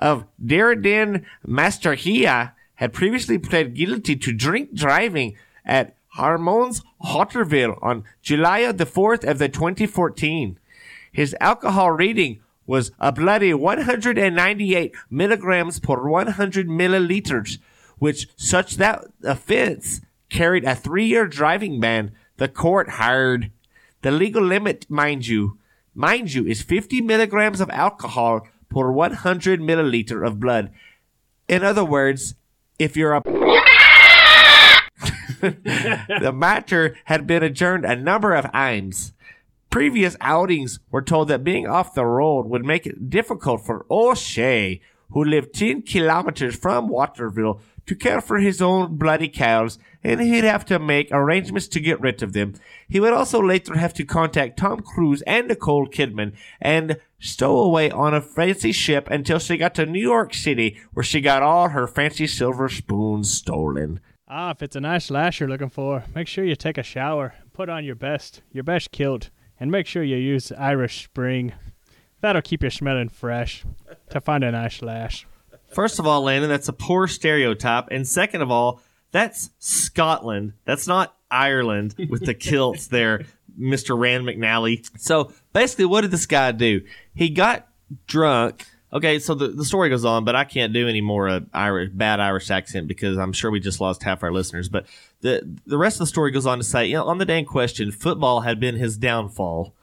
of 0.00 0.26
Derridin 0.44 1.24
Masterhia, 1.46 2.54
had 2.74 2.92
previously 2.92 3.38
pled 3.38 3.74
guilty 3.74 4.16
to 4.16 4.32
drink 4.32 4.74
driving 4.74 5.36
at 5.64 5.94
Harmons 6.14 6.82
Hotterville 7.04 7.78
on 7.80 8.02
July 8.20 8.72
the 8.72 8.84
4th 8.84 9.22
of 9.22 9.38
the 9.38 9.48
2014. 9.48 10.58
His 11.12 11.36
alcohol 11.40 11.92
reading 11.92 12.40
was 12.66 12.90
a 12.98 13.12
bloody 13.12 13.54
198 13.54 14.92
milligrams 15.08 15.78
per 15.78 16.02
100 16.08 16.66
milliliters, 16.66 17.58
which 18.00 18.26
such 18.34 18.76
that 18.78 19.04
offense 19.22 20.00
carried 20.30 20.64
a 20.64 20.74
three-year 20.74 21.28
driving 21.28 21.78
ban. 21.78 22.10
The 22.38 22.48
court 22.48 22.90
heard. 22.90 23.52
The 24.02 24.10
legal 24.10 24.42
limit, 24.42 24.86
mind 24.88 25.28
you, 25.28 25.58
mind 25.94 26.32
you, 26.32 26.46
is 26.46 26.62
50 26.62 27.02
milligrams 27.02 27.60
of 27.60 27.70
alcohol 27.70 28.46
per 28.68 28.90
100 28.90 29.60
milliliter 29.60 30.26
of 30.26 30.40
blood. 30.40 30.72
In 31.48 31.64
other 31.64 31.84
words, 31.84 32.34
if 32.78 32.96
you're 32.96 33.12
a 33.12 33.22
the 35.40 36.32
matter 36.34 36.96
had 37.04 37.26
been 37.26 37.42
adjourned 37.42 37.84
a 37.84 37.96
number 37.96 38.34
of 38.34 38.50
times. 38.52 39.12
Previous 39.70 40.16
outings 40.20 40.80
were 40.90 41.02
told 41.02 41.28
that 41.28 41.44
being 41.44 41.66
off 41.66 41.94
the 41.94 42.04
road 42.04 42.46
would 42.46 42.64
make 42.64 42.86
it 42.86 43.08
difficult 43.08 43.64
for 43.64 43.86
O'Shea, 43.90 44.80
who 45.10 45.24
lived 45.24 45.54
10 45.54 45.82
kilometers 45.82 46.56
from 46.56 46.88
Waterville, 46.88 47.60
to 47.90 47.96
care 47.96 48.20
for 48.20 48.38
his 48.38 48.62
own 48.62 48.96
bloody 48.96 49.26
cows, 49.26 49.76
and 50.04 50.20
he'd 50.20 50.44
have 50.44 50.64
to 50.64 50.78
make 50.78 51.08
arrangements 51.10 51.66
to 51.66 51.80
get 51.80 52.00
rid 52.00 52.22
of 52.22 52.32
them. 52.32 52.54
He 52.88 53.00
would 53.00 53.12
also 53.12 53.42
later 53.42 53.76
have 53.76 53.92
to 53.94 54.04
contact 54.04 54.60
Tom 54.60 54.78
Cruise 54.78 55.22
and 55.22 55.48
Nicole 55.48 55.88
Kidman 55.88 56.32
and 56.60 56.98
stow 57.18 57.58
away 57.58 57.90
on 57.90 58.14
a 58.14 58.20
fancy 58.20 58.70
ship 58.70 59.08
until 59.10 59.40
she 59.40 59.56
got 59.56 59.74
to 59.74 59.86
New 59.86 59.98
York 60.00 60.34
City, 60.34 60.78
where 60.92 61.02
she 61.02 61.20
got 61.20 61.42
all 61.42 61.70
her 61.70 61.88
fancy 61.88 62.28
silver 62.28 62.68
spoons 62.68 63.28
stolen. 63.28 63.98
Ah, 64.28 64.52
if 64.52 64.62
it's 64.62 64.76
a 64.76 64.80
nice 64.80 65.10
lash 65.10 65.40
you're 65.40 65.48
looking 65.48 65.68
for, 65.68 66.04
make 66.14 66.28
sure 66.28 66.44
you 66.44 66.54
take 66.54 66.78
a 66.78 66.84
shower, 66.84 67.34
put 67.52 67.68
on 67.68 67.84
your 67.84 67.96
best, 67.96 68.40
your 68.52 68.62
best 68.62 68.92
kilt, 68.92 69.30
and 69.58 69.68
make 69.68 69.88
sure 69.88 70.04
you 70.04 70.14
use 70.14 70.52
Irish 70.52 71.02
Spring. 71.02 71.54
That'll 72.20 72.40
keep 72.40 72.62
you 72.62 72.70
smelling 72.70 73.08
fresh 73.08 73.64
to 74.10 74.20
find 74.20 74.44
a 74.44 74.52
nice 74.52 74.80
lash. 74.80 75.26
First 75.72 75.98
of 75.98 76.06
all, 76.06 76.22
Landon, 76.22 76.50
that's 76.50 76.68
a 76.68 76.72
poor 76.72 77.06
stereotype. 77.06 77.88
And 77.90 78.06
second 78.06 78.42
of 78.42 78.50
all, 78.50 78.80
that's 79.12 79.50
Scotland. 79.58 80.54
That's 80.64 80.86
not 80.86 81.14
Ireland 81.30 81.94
with 82.08 82.26
the 82.26 82.34
kilts 82.34 82.88
there, 82.88 83.24
Mr. 83.60 83.98
Rand 83.98 84.24
McNally. 84.26 84.88
So 84.98 85.32
basically, 85.52 85.86
what 85.86 86.02
did 86.02 86.10
this 86.10 86.26
guy 86.26 86.52
do? 86.52 86.82
He 87.14 87.30
got 87.30 87.68
drunk. 88.06 88.66
Okay, 88.92 89.20
so 89.20 89.36
the, 89.36 89.48
the 89.48 89.64
story 89.64 89.88
goes 89.88 90.04
on, 90.04 90.24
but 90.24 90.34
I 90.34 90.44
can't 90.44 90.72
do 90.72 90.88
any 90.88 91.00
more 91.00 91.28
uh, 91.28 91.40
Irish, 91.54 91.90
bad 91.92 92.18
Irish 92.18 92.50
accent 92.50 92.88
because 92.88 93.18
I'm 93.18 93.32
sure 93.32 93.52
we 93.52 93.60
just 93.60 93.80
lost 93.80 94.02
half 94.02 94.24
our 94.24 94.32
listeners. 94.32 94.68
But 94.68 94.86
the 95.20 95.58
the 95.64 95.78
rest 95.78 95.96
of 95.96 96.00
the 96.00 96.06
story 96.06 96.32
goes 96.32 96.46
on 96.46 96.58
to 96.58 96.64
say, 96.64 96.86
you 96.86 96.94
know, 96.94 97.04
on 97.04 97.18
the 97.18 97.24
day 97.24 97.38
in 97.38 97.44
question, 97.44 97.92
football 97.92 98.40
had 98.40 98.58
been 98.58 98.74
his 98.74 98.96
downfall 98.96 99.74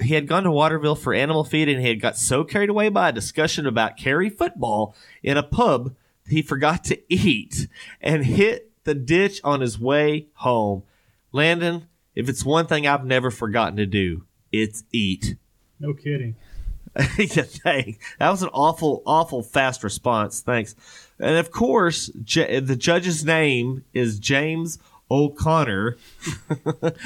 he 0.00 0.14
had 0.14 0.26
gone 0.26 0.44
to 0.44 0.50
Waterville 0.50 0.96
for 0.96 1.14
animal 1.14 1.44
feed 1.44 1.68
and 1.68 1.80
he 1.80 1.88
had 1.88 2.00
got 2.00 2.16
so 2.16 2.44
carried 2.44 2.70
away 2.70 2.88
by 2.88 3.08
a 3.08 3.12
discussion 3.12 3.66
about 3.66 3.96
Kerry 3.96 4.28
football 4.28 4.94
in 5.22 5.36
a 5.36 5.42
pub 5.42 5.94
he 6.26 6.42
forgot 6.42 6.84
to 6.84 7.00
eat 7.12 7.68
and 8.00 8.24
hit 8.24 8.70
the 8.84 8.94
ditch 8.94 9.40
on 9.44 9.60
his 9.60 9.78
way 9.78 10.28
home. 10.34 10.82
Landon, 11.32 11.88
if 12.14 12.28
it's 12.28 12.44
one 12.44 12.66
thing 12.66 12.86
I've 12.86 13.04
never 13.04 13.30
forgotten 13.30 13.76
to 13.76 13.86
do, 13.86 14.24
it's 14.52 14.84
eat. 14.92 15.36
No 15.80 15.92
kidding. 15.92 16.36
yeah, 17.18 17.42
thanks. 17.42 17.98
That 18.18 18.30
was 18.30 18.42
an 18.42 18.50
awful, 18.52 19.02
awful 19.04 19.42
fast 19.42 19.82
response. 19.82 20.40
Thanks. 20.40 20.76
And 21.18 21.36
of 21.36 21.50
course, 21.50 22.10
J- 22.22 22.60
the 22.60 22.76
judge's 22.76 23.24
name 23.24 23.84
is 23.92 24.18
James 24.18 24.78
O'Connor. 25.10 25.96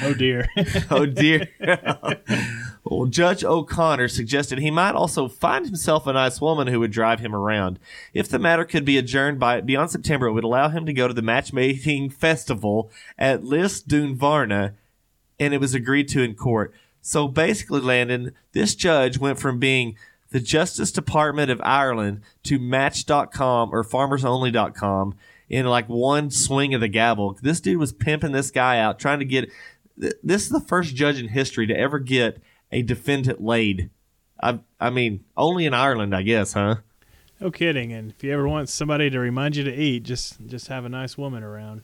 Oh 0.01 0.13
dear. 0.13 0.47
oh 0.91 1.05
dear. 1.05 1.49
well, 2.83 3.05
Judge 3.05 3.43
O'Connor 3.43 4.07
suggested 4.07 4.59
he 4.59 4.71
might 4.71 4.95
also 4.95 5.27
find 5.27 5.65
himself 5.65 6.07
a 6.07 6.13
nice 6.13 6.39
woman 6.39 6.67
who 6.67 6.79
would 6.79 6.91
drive 6.91 7.19
him 7.19 7.35
around. 7.35 7.77
If 8.13 8.29
the 8.29 8.39
matter 8.39 8.65
could 8.65 8.85
be 8.85 8.97
adjourned 8.97 9.39
by 9.39 9.61
beyond 9.61 9.91
September, 9.91 10.27
it 10.27 10.33
would 10.33 10.43
allow 10.43 10.69
him 10.69 10.85
to 10.85 10.93
go 10.93 11.07
to 11.07 11.13
the 11.13 11.21
matchmaking 11.21 12.09
festival 12.09 12.89
at 13.17 13.43
Lis 13.43 13.81
Varna, 13.81 14.73
and 15.39 15.53
it 15.53 15.59
was 15.59 15.73
agreed 15.73 16.07
to 16.09 16.23
in 16.23 16.35
court. 16.35 16.73
So 17.01 17.27
basically, 17.27 17.81
Landon, 17.81 18.33
this 18.53 18.75
judge 18.75 19.17
went 19.17 19.39
from 19.39 19.59
being 19.59 19.95
the 20.31 20.39
Justice 20.39 20.91
Department 20.91 21.51
of 21.51 21.61
Ireland 21.63 22.21
to 22.43 22.59
Match.com 22.59 23.73
or 23.73 23.83
FarmersOnly.com 23.83 25.15
in 25.49 25.65
like 25.65 25.89
one 25.89 26.29
swing 26.29 26.73
of 26.73 26.81
the 26.81 26.87
gavel. 26.87 27.37
This 27.41 27.59
dude 27.59 27.79
was 27.79 27.91
pimping 27.91 28.31
this 28.31 28.51
guy 28.51 28.79
out, 28.79 28.99
trying 28.99 29.19
to 29.19 29.25
get. 29.25 29.49
This 29.97 30.43
is 30.43 30.49
the 30.49 30.61
first 30.61 30.95
judge 30.95 31.19
in 31.19 31.29
history 31.29 31.67
to 31.67 31.77
ever 31.77 31.99
get 31.99 32.41
a 32.71 32.81
defendant 32.81 33.41
laid. 33.41 33.89
I, 34.41 34.59
I 34.79 34.89
mean, 34.89 35.25
only 35.35 35.65
in 35.65 35.73
Ireland, 35.73 36.15
I 36.15 36.21
guess, 36.21 36.53
huh? 36.53 36.75
No 37.39 37.51
kidding. 37.51 37.93
And 37.93 38.11
if 38.11 38.23
you 38.23 38.33
ever 38.33 38.47
want 38.47 38.69
somebody 38.69 39.09
to 39.09 39.19
remind 39.19 39.55
you 39.55 39.63
to 39.63 39.73
eat, 39.73 40.03
just 40.03 40.45
just 40.47 40.67
have 40.67 40.85
a 40.85 40.89
nice 40.89 41.17
woman 41.17 41.43
around. 41.43 41.83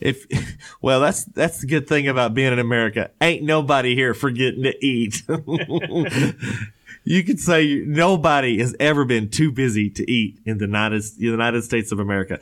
If 0.00 0.26
well, 0.82 1.00
that's 1.00 1.24
that's 1.24 1.60
the 1.60 1.66
good 1.66 1.88
thing 1.88 2.08
about 2.08 2.34
being 2.34 2.52
in 2.52 2.58
America. 2.58 3.10
Ain't 3.20 3.42
nobody 3.42 3.94
here 3.94 4.14
forgetting 4.14 4.64
to 4.64 4.84
eat. 4.84 5.22
you 7.04 7.22
could 7.22 7.38
say 7.38 7.82
nobody 7.86 8.58
has 8.58 8.74
ever 8.80 9.04
been 9.04 9.30
too 9.30 9.52
busy 9.52 9.90
to 9.90 10.10
eat 10.10 10.40
in 10.44 10.58
the 10.58 10.66
United 10.66 11.04
United 11.18 11.62
States 11.62 11.92
of 11.92 12.00
America. 12.00 12.40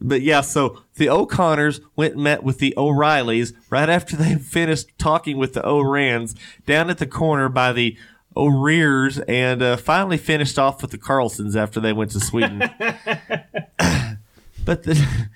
But 0.00 0.22
yeah, 0.22 0.42
so 0.42 0.82
the 0.94 1.08
O'Connors 1.08 1.80
went 1.94 2.14
and 2.14 2.22
met 2.22 2.42
with 2.42 2.58
the 2.58 2.74
O'Reillys 2.76 3.52
right 3.70 3.88
after 3.88 4.16
they 4.16 4.34
finished 4.36 4.96
talking 4.98 5.38
with 5.38 5.54
the 5.54 5.66
O'Rands 5.66 6.34
down 6.66 6.90
at 6.90 6.98
the 6.98 7.06
corner 7.06 7.48
by 7.48 7.72
the 7.72 7.96
O'Rears 8.36 9.18
and 9.20 9.62
uh, 9.62 9.76
finally 9.76 10.18
finished 10.18 10.58
off 10.58 10.82
with 10.82 10.90
the 10.90 10.98
Carlsons 10.98 11.56
after 11.56 11.80
they 11.80 11.92
went 11.92 12.10
to 12.12 12.20
Sweden. 12.20 12.58
but 14.64 14.82
the. 14.82 15.28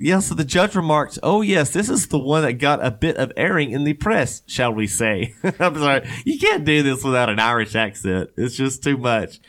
Yeah, 0.00 0.20
so 0.20 0.36
the 0.36 0.44
judge 0.44 0.76
remarked, 0.76 1.18
Oh, 1.24 1.40
yes, 1.40 1.72
this 1.72 1.88
is 1.88 2.06
the 2.06 2.20
one 2.20 2.42
that 2.42 2.52
got 2.52 2.86
a 2.86 2.90
bit 2.92 3.16
of 3.16 3.32
airing 3.36 3.72
in 3.72 3.82
the 3.82 3.94
press, 3.94 4.42
shall 4.46 4.72
we 4.72 4.86
say. 4.86 5.34
I'm 5.58 5.74
sorry. 5.74 6.08
You 6.24 6.38
can't 6.38 6.64
do 6.64 6.84
this 6.84 7.02
without 7.02 7.28
an 7.28 7.40
Irish 7.40 7.74
accent. 7.74 8.30
It's 8.36 8.54
just 8.54 8.84
too 8.84 8.96
much. 8.96 9.40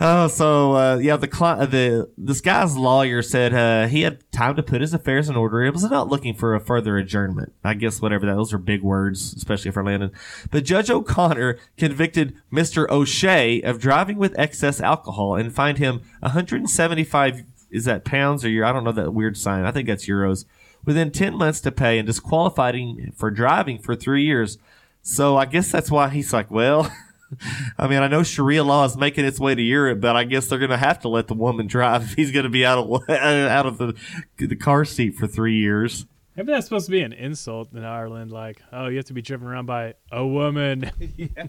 Oh, 0.00 0.26
so 0.26 0.72
uh, 0.74 0.98
yeah, 1.00 1.16
the 1.16 1.28
cli- 1.28 1.66
the 1.66 2.10
this 2.18 2.40
guy's 2.40 2.76
lawyer 2.76 3.22
said 3.22 3.54
uh, 3.54 3.86
he 3.86 4.02
had 4.02 4.28
time 4.32 4.56
to 4.56 4.62
put 4.62 4.80
his 4.80 4.92
affairs 4.92 5.28
in 5.28 5.36
order. 5.36 5.62
It 5.62 5.72
was 5.72 5.84
not 5.84 6.08
looking 6.08 6.34
for 6.34 6.52
a 6.52 6.60
further 6.60 6.98
adjournment. 6.98 7.52
I 7.62 7.74
guess 7.74 8.02
whatever 8.02 8.26
that. 8.26 8.34
Those 8.34 8.52
are 8.52 8.58
big 8.58 8.82
words, 8.82 9.34
especially 9.34 9.70
for 9.70 9.84
Landon. 9.84 10.10
But 10.50 10.64
Judge 10.64 10.90
O'Connor 10.90 11.58
convicted 11.76 12.34
Mister 12.50 12.90
O'Shea 12.92 13.62
of 13.62 13.80
driving 13.80 14.18
with 14.18 14.36
excess 14.36 14.80
alcohol 14.80 15.36
and 15.36 15.54
fined 15.54 15.78
him 15.78 16.00
175. 16.20 17.44
Is 17.70 17.84
that 17.84 18.04
pounds 18.04 18.44
or 18.44 18.48
year? 18.48 18.64
I 18.64 18.72
don't 18.72 18.84
know 18.84 18.92
that 18.92 19.14
weird 19.14 19.36
sign. 19.36 19.64
I 19.64 19.70
think 19.70 19.86
that's 19.86 20.06
euros. 20.08 20.44
Within 20.84 21.12
10 21.12 21.34
months 21.36 21.60
to 21.62 21.72
pay 21.72 21.98
and 21.98 22.06
disqualified 22.06 22.74
him 22.74 23.12
for 23.16 23.30
driving 23.30 23.78
for 23.78 23.94
three 23.94 24.24
years. 24.24 24.58
So 25.02 25.36
I 25.36 25.46
guess 25.46 25.70
that's 25.70 25.90
why 25.90 26.08
he's 26.08 26.32
like, 26.32 26.50
well. 26.50 26.92
I 27.78 27.88
mean, 27.88 28.02
I 28.02 28.08
know 28.08 28.22
Sharia 28.22 28.64
law 28.64 28.84
is 28.84 28.96
making 28.96 29.24
its 29.24 29.40
way 29.40 29.54
to 29.54 29.62
Europe, 29.62 30.00
but 30.00 30.16
I 30.16 30.24
guess 30.24 30.46
they're 30.46 30.58
going 30.58 30.70
to 30.70 30.76
have 30.76 31.00
to 31.00 31.08
let 31.08 31.28
the 31.28 31.34
woman 31.34 31.66
drive 31.66 32.02
if 32.02 32.14
he's 32.14 32.30
going 32.30 32.44
to 32.44 32.50
be 32.50 32.64
out 32.64 32.78
of 32.78 33.10
out 33.10 33.66
of 33.66 33.78
the 33.78 33.94
the 34.36 34.56
car 34.56 34.84
seat 34.84 35.14
for 35.14 35.26
three 35.26 35.56
years. 35.56 36.06
Maybe 36.36 36.50
that's 36.50 36.66
supposed 36.66 36.86
to 36.86 36.90
be 36.90 37.00
an 37.02 37.12
insult 37.12 37.72
in 37.72 37.84
Ireland. 37.84 38.32
Like, 38.32 38.60
oh, 38.72 38.88
you 38.88 38.96
have 38.96 39.04
to 39.06 39.12
be 39.12 39.22
driven 39.22 39.46
around 39.46 39.66
by 39.66 39.94
a 40.10 40.26
woman. 40.26 40.90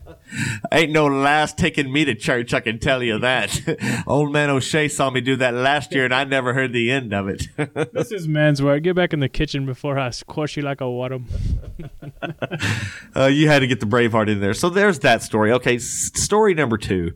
Ain't 0.72 0.92
no 0.92 1.08
lass 1.08 1.54
taking 1.54 1.92
me 1.92 2.06
to 2.06 2.14
church, 2.14 2.54
I 2.54 2.60
can 2.60 2.78
tell 2.78 3.02
you 3.02 3.18
that. 3.18 4.04
Old 4.08 4.32
man 4.32 4.52
O'Shea 4.52 4.88
saw 4.88 5.10
me 5.10 5.22
do 5.22 5.36
that 5.38 5.56
last 5.56 5.92
year, 5.92 6.06
and 6.06 6.14
I 6.14 6.24
never 6.24 6.54
heard 6.54 6.72
the 6.72 6.92
end 6.92 7.14
of 7.14 7.28
it. 7.28 7.48
this 7.94 8.12
is 8.12 8.28
man's 8.28 8.62
wear. 8.62 8.80
Get 8.80 8.96
back 8.96 9.12
in 9.12 9.22
the 9.22 9.30
kitchen 9.30 9.66
before 9.66 9.98
I 9.98 10.12
squash 10.12 10.56
you 10.56 10.62
like 10.62 10.82
a 10.82 10.90
water. 10.90 11.20
uh, 13.16 13.26
you 13.26 13.48
had 13.48 13.60
to 13.60 13.68
get 13.68 13.80
the 13.80 13.86
Braveheart 13.88 14.30
in 14.30 14.40
there. 14.40 14.54
So 14.54 14.70
there's 14.70 15.00
that 15.00 15.24
story. 15.24 15.52
Okay, 15.54 15.76
s- 15.78 16.12
story 16.14 16.54
number 16.54 16.78
two. 16.78 17.14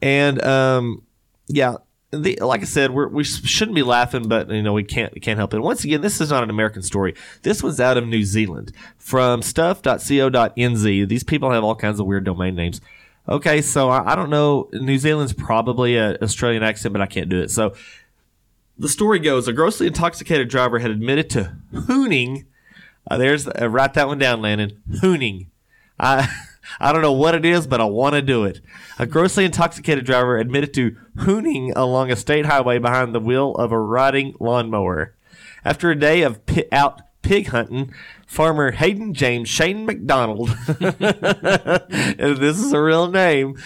And 0.00 0.42
um, 0.42 1.02
yeah, 1.48 1.74
the, 2.10 2.38
like 2.40 2.62
I 2.62 2.64
said, 2.64 2.92
we're, 2.92 3.08
we 3.08 3.22
shouldn't 3.22 3.74
be 3.74 3.82
laughing, 3.82 4.28
but 4.28 4.48
you 4.50 4.62
know 4.62 4.72
we 4.72 4.84
can't 4.84 5.12
we 5.14 5.20
can't 5.20 5.38
help 5.38 5.52
it. 5.52 5.60
Once 5.60 5.84
again, 5.84 6.00
this 6.00 6.20
is 6.20 6.30
not 6.30 6.42
an 6.42 6.50
American 6.50 6.82
story. 6.82 7.14
This 7.42 7.62
one's 7.62 7.80
out 7.80 7.98
of 7.98 8.06
New 8.06 8.24
Zealand 8.24 8.72
from 8.96 9.42
stuff.co.nz. 9.42 11.08
These 11.08 11.24
people 11.24 11.50
have 11.50 11.64
all 11.64 11.74
kinds 11.74 12.00
of 12.00 12.06
weird 12.06 12.24
domain 12.24 12.54
names. 12.54 12.80
Okay, 13.28 13.60
so 13.60 13.90
I, 13.90 14.12
I 14.12 14.16
don't 14.16 14.30
know. 14.30 14.70
New 14.72 14.96
Zealand's 14.96 15.34
probably 15.34 15.96
an 15.98 16.16
Australian 16.22 16.62
accent, 16.62 16.94
but 16.94 17.02
I 17.02 17.06
can't 17.06 17.28
do 17.28 17.40
it. 17.40 17.50
So 17.50 17.74
the 18.78 18.88
story 18.88 19.18
goes: 19.18 19.46
a 19.46 19.52
grossly 19.52 19.86
intoxicated 19.86 20.48
driver 20.48 20.78
had 20.78 20.90
admitted 20.90 21.28
to 21.30 21.56
hooning. 21.74 22.46
Uh, 23.10 23.18
there's 23.18 23.46
uh, 23.46 23.68
write 23.68 23.92
that 23.94 24.08
one 24.08 24.18
down, 24.18 24.40
Landon. 24.40 24.82
Hooning. 25.02 25.48
I. 26.00 26.28
I 26.80 26.92
don't 26.92 27.02
know 27.02 27.12
what 27.12 27.34
it 27.34 27.44
is, 27.44 27.66
but 27.66 27.80
I 27.80 27.84
want 27.84 28.14
to 28.14 28.22
do 28.22 28.44
it. 28.44 28.60
A 28.98 29.06
grossly 29.06 29.44
intoxicated 29.44 30.04
driver 30.04 30.36
admitted 30.36 30.74
to 30.74 30.96
hooning 31.18 31.72
along 31.74 32.10
a 32.10 32.16
state 32.16 32.46
highway 32.46 32.78
behind 32.78 33.14
the 33.14 33.20
wheel 33.20 33.54
of 33.54 33.72
a 33.72 33.78
riding 33.78 34.34
lawnmower. 34.40 35.14
After 35.64 35.90
a 35.90 35.98
day 35.98 36.22
of 36.22 36.44
pi- 36.46 36.68
out 36.72 37.02
pig 37.22 37.48
hunting, 37.48 37.92
farmer 38.26 38.70
Hayden 38.72 39.14
James 39.14 39.48
Shane 39.48 39.84
McDonald, 39.86 40.48
this 40.68 42.58
is 42.58 42.72
a 42.72 42.80
real 42.80 43.10
name, 43.10 43.56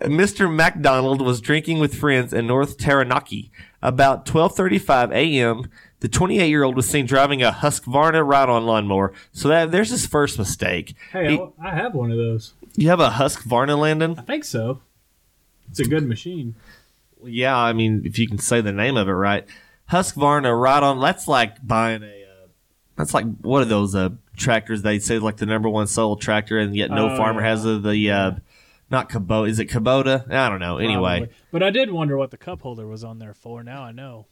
Mr. 0.00 0.52
McDonald 0.52 1.20
was 1.20 1.40
drinking 1.40 1.78
with 1.78 1.94
friends 1.94 2.32
in 2.32 2.46
North 2.46 2.78
Taranaki. 2.78 3.50
About 3.82 4.24
12:35 4.26 5.12
a.m., 5.12 5.70
the 6.00 6.08
28-year-old 6.08 6.76
was 6.76 6.88
seen 6.88 7.06
driving 7.06 7.42
a 7.42 7.50
Husqvarna 7.52 8.26
ride-on 8.26 8.64
lawnmower. 8.66 9.12
So 9.32 9.48
that 9.48 9.70
there's 9.70 9.90
his 9.90 10.06
first 10.06 10.38
mistake. 10.38 10.94
Hey, 11.12 11.36
He- 11.36 11.46
I, 11.62 11.74
have 11.74 11.94
one 11.94 12.10
of 12.10 12.16
those. 12.18 12.54
you 12.76 12.88
have 12.88 13.00
a 13.00 13.10
Husqvarna, 13.10 13.78
Landon? 13.78 14.16
I 14.18 14.22
think 14.22 14.44
so. 14.44 14.80
It's 15.70 15.78
a 15.80 15.84
good 15.84 16.06
machine. 16.06 16.54
Yeah, 17.24 17.56
I 17.56 17.72
mean, 17.74 18.02
if 18.04 18.18
you 18.18 18.26
can 18.26 18.38
say 18.38 18.60
the 18.60 18.72
name 18.72 18.96
of 18.96 19.06
it 19.08 19.12
right, 19.12 19.46
Husqvarna 19.90 20.58
ride-on. 20.58 21.00
That's 21.00 21.28
like 21.28 21.64
buying 21.66 22.02
a. 22.02 22.06
Uh, 22.06 22.46
that's 22.96 23.12
like 23.14 23.26
what 23.42 23.62
are 23.62 23.66
those 23.66 23.94
uh, 23.94 24.10
tractors? 24.36 24.82
They 24.82 24.98
say 24.98 25.18
like 25.18 25.36
the 25.36 25.46
number 25.46 25.68
one 25.68 25.86
sold 25.86 26.20
tractor, 26.20 26.58
and 26.58 26.74
yet 26.74 26.90
no 26.90 27.10
Oh, 27.10 27.16
farmer 27.16 27.42
has 27.42 27.62
the, 27.64 27.78
the 27.78 28.10
uh, 28.10 28.30
not 28.90 29.08
Kubota. 29.10 29.48
Is 29.48 29.58
it 29.58 29.68
Kubota? 29.68 30.30
I 30.30 30.48
don't 30.48 30.60
know. 30.60 30.78
Anyway, 30.78 31.18
Probably. 31.18 31.34
But 31.52 31.62
I 31.62 31.70
did 31.70 31.90
wonder 31.90 32.16
what 32.16 32.30
the 32.30 32.36
cup 32.38 32.62
holder 32.62 32.86
was 32.86 33.04
on 33.04 33.18
there 33.18 33.34
for. 33.34 33.62
Now 33.62 33.82
I 33.82 33.92
know. 33.92 34.26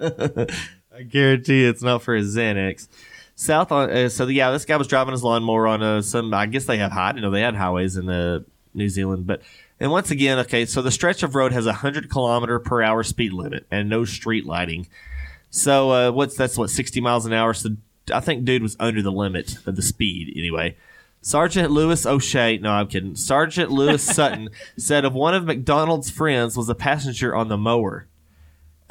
I 0.94 1.02
guarantee 1.02 1.64
it's 1.64 1.82
not 1.82 2.02
for 2.02 2.14
his 2.14 2.36
Xanax. 2.36 2.88
South 3.34 3.70
on 3.70 3.90
uh, 3.90 4.08
so 4.08 4.26
yeah, 4.26 4.50
this 4.50 4.64
guy 4.64 4.76
was 4.76 4.88
driving 4.88 5.12
his 5.12 5.22
lawnmower 5.22 5.68
on 5.68 5.82
uh, 5.82 6.02
some. 6.02 6.34
I 6.34 6.46
guess 6.46 6.64
they 6.64 6.78
have 6.78 6.90
high. 6.90 7.12
You 7.14 7.20
know, 7.20 7.30
they 7.30 7.42
had 7.42 7.54
highways 7.54 7.96
in 7.96 8.08
uh, 8.08 8.40
New 8.74 8.88
Zealand, 8.88 9.28
but 9.28 9.42
and 9.78 9.92
once 9.92 10.10
again, 10.10 10.40
okay, 10.40 10.66
so 10.66 10.82
the 10.82 10.90
stretch 10.90 11.22
of 11.22 11.36
road 11.36 11.52
has 11.52 11.66
a 11.66 11.72
hundred 11.72 12.10
kilometer 12.10 12.58
per 12.58 12.82
hour 12.82 13.04
speed 13.04 13.32
limit 13.32 13.64
and 13.70 13.88
no 13.88 14.04
street 14.04 14.44
lighting. 14.44 14.88
So 15.50 15.90
uh, 15.92 16.10
what's 16.10 16.36
that's 16.36 16.58
what 16.58 16.70
sixty 16.70 17.00
miles 17.00 17.26
an 17.26 17.32
hour. 17.32 17.54
So 17.54 17.70
I 18.12 18.18
think 18.20 18.44
dude 18.44 18.62
was 18.62 18.76
under 18.80 19.02
the 19.02 19.12
limit 19.12 19.56
of 19.66 19.76
the 19.76 19.82
speed 19.82 20.32
anyway. 20.36 20.76
Sergeant 21.20 21.70
Lewis 21.70 22.06
O'Shea, 22.06 22.58
no, 22.58 22.70
I'm 22.70 22.88
kidding. 22.88 23.14
Sergeant 23.14 23.70
Lewis 23.70 24.02
Sutton 24.14 24.50
said 24.76 25.04
of 25.04 25.14
one 25.14 25.34
of 25.34 25.44
McDonald's 25.44 26.10
friends 26.10 26.56
was 26.56 26.68
a 26.68 26.74
passenger 26.74 27.34
on 27.34 27.48
the 27.48 27.56
mower. 27.56 28.06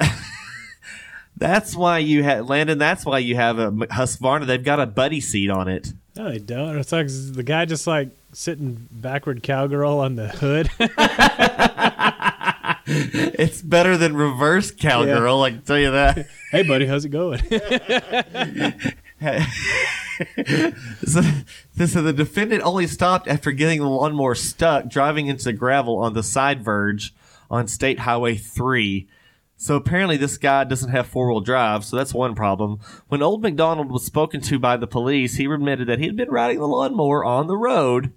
that's 1.38 1.74
why 1.76 1.98
you 1.98 2.22
have 2.22 2.48
Landon. 2.48 2.78
That's 2.78 3.04
why 3.04 3.18
you 3.18 3.36
have 3.36 3.58
a 3.58 3.70
Husqvarna. 3.70 4.46
They've 4.46 4.62
got 4.62 4.80
a 4.80 4.86
buddy 4.86 5.20
seat 5.20 5.50
on 5.50 5.68
it. 5.68 5.92
No, 6.16 6.30
they 6.30 6.38
don't. 6.38 6.76
It's 6.78 6.92
like 6.92 7.06
the 7.08 7.42
guy 7.42 7.64
just 7.64 7.86
like 7.86 8.10
sitting 8.32 8.88
backward 8.90 9.42
cowgirl 9.42 9.98
on 9.98 10.16
the 10.16 10.28
hood. 10.28 10.70
It's 13.38 13.60
better 13.60 13.96
than 13.98 14.16
reverse 14.16 14.70
cowgirl. 14.70 15.42
I 15.42 15.50
can 15.50 15.62
tell 15.62 15.78
you 15.78 15.90
that. 15.90 16.26
hey, 16.50 16.62
buddy, 16.62 16.86
how's 16.86 17.04
it 17.04 17.10
going? 17.10 17.38
so, 21.06 21.22
so 21.86 22.02
the 22.02 22.14
defendant 22.16 22.62
only 22.62 22.86
stopped 22.86 23.28
after 23.28 23.52
getting 23.52 23.80
the 23.80 23.88
lawnmower 23.88 24.34
stuck 24.34 24.88
driving 24.88 25.26
into 25.26 25.44
the 25.44 25.52
gravel 25.52 25.98
on 25.98 26.14
the 26.14 26.22
side 26.22 26.64
verge 26.64 27.14
on 27.50 27.68
State 27.68 28.00
Highway 28.00 28.36
3. 28.36 29.06
So 29.60 29.74
apparently 29.74 30.16
this 30.16 30.38
guy 30.38 30.62
doesn't 30.62 30.92
have 30.92 31.08
four-wheel 31.08 31.40
drive, 31.40 31.84
so 31.84 31.96
that's 31.96 32.14
one 32.14 32.36
problem. 32.36 32.78
When 33.08 33.22
Old 33.22 33.42
McDonald 33.42 33.90
was 33.90 34.04
spoken 34.04 34.40
to 34.42 34.58
by 34.60 34.76
the 34.76 34.86
police, 34.86 35.34
he 35.34 35.46
admitted 35.46 35.88
that 35.88 35.98
he 35.98 36.06
had 36.06 36.16
been 36.16 36.30
riding 36.30 36.60
the 36.60 36.68
lawnmower 36.68 37.24
on 37.24 37.48
the 37.48 37.56
road. 37.56 38.12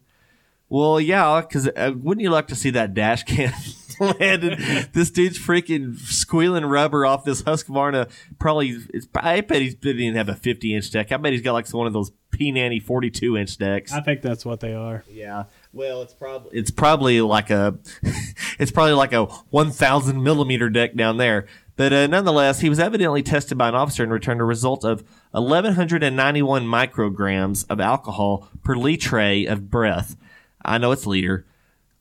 Well, 0.70 1.02
yeah, 1.02 1.42
because 1.42 1.68
uh, 1.68 1.94
wouldn't 1.96 2.22
you 2.22 2.30
like 2.30 2.48
to 2.48 2.56
see 2.56 2.70
that 2.70 2.94
dash 2.94 3.24
cam 3.24 3.52
Landon? 4.00 4.88
this 4.94 5.10
dude's 5.10 5.38
freaking 5.38 5.98
squealing 5.98 6.64
rubber 6.64 7.08
off 7.08 7.26
this 7.26 7.42
Husqvarna. 7.42 8.10
Probably, 8.40 8.78
it's, 8.94 9.08
I 9.16 9.42
bet 9.42 9.64
he 9.64 9.72
didn't 9.72 10.02
even 10.02 10.16
have 10.16 10.30
a 10.30 10.36
50 10.36 10.76
inch 10.76 10.92
deck. 10.92 11.12
I 11.12 11.18
bet 11.18 11.34
he's 11.34 11.42
got 11.42 11.54
like 11.54 11.68
one 11.72 11.88
of 11.88 11.94
those 11.94 12.12
P 12.30 12.52
Nanny 12.52 12.80
42 12.80 13.36
inch 13.36 13.58
decks. 13.58 13.92
I 13.92 14.00
think 14.00 14.22
that's 14.22 14.46
what 14.46 14.62
they 14.62 14.74
are. 14.74 15.04
Yeah. 15.12 15.46
Well, 15.74 16.02
it's 16.04 16.14
probably 16.14 16.58
it's 16.58 16.72
probably 16.72 17.20
like 17.20 17.50
a 17.50 17.78
it's 18.62 18.72
probably 18.72 18.94
like 18.94 19.12
a 19.12 19.26
1,000 19.26 20.22
millimeter 20.22 20.70
deck 20.70 20.94
down 20.94 21.18
there. 21.18 21.48
But 21.78 21.92
uh, 21.92 22.06
nonetheless, 22.06 22.60
he 22.60 22.70
was 22.70 22.80
evidently 22.80 23.24
tested 23.24 23.58
by 23.58 23.70
an 23.70 23.76
officer 23.76 24.04
and 24.04 24.12
returned 24.12 24.40
a 24.40 24.44
result 24.44 24.86
of 24.86 25.04
1,191 25.32 26.64
micrograms 26.64 27.66
of 27.72 27.80
alcohol 27.80 28.50
per 28.64 28.76
litre 28.76 29.50
of 29.50 29.72
breath. 29.72 30.16
I 30.64 30.78
know 30.78 30.92
it's 30.92 31.08
liter, 31.08 31.48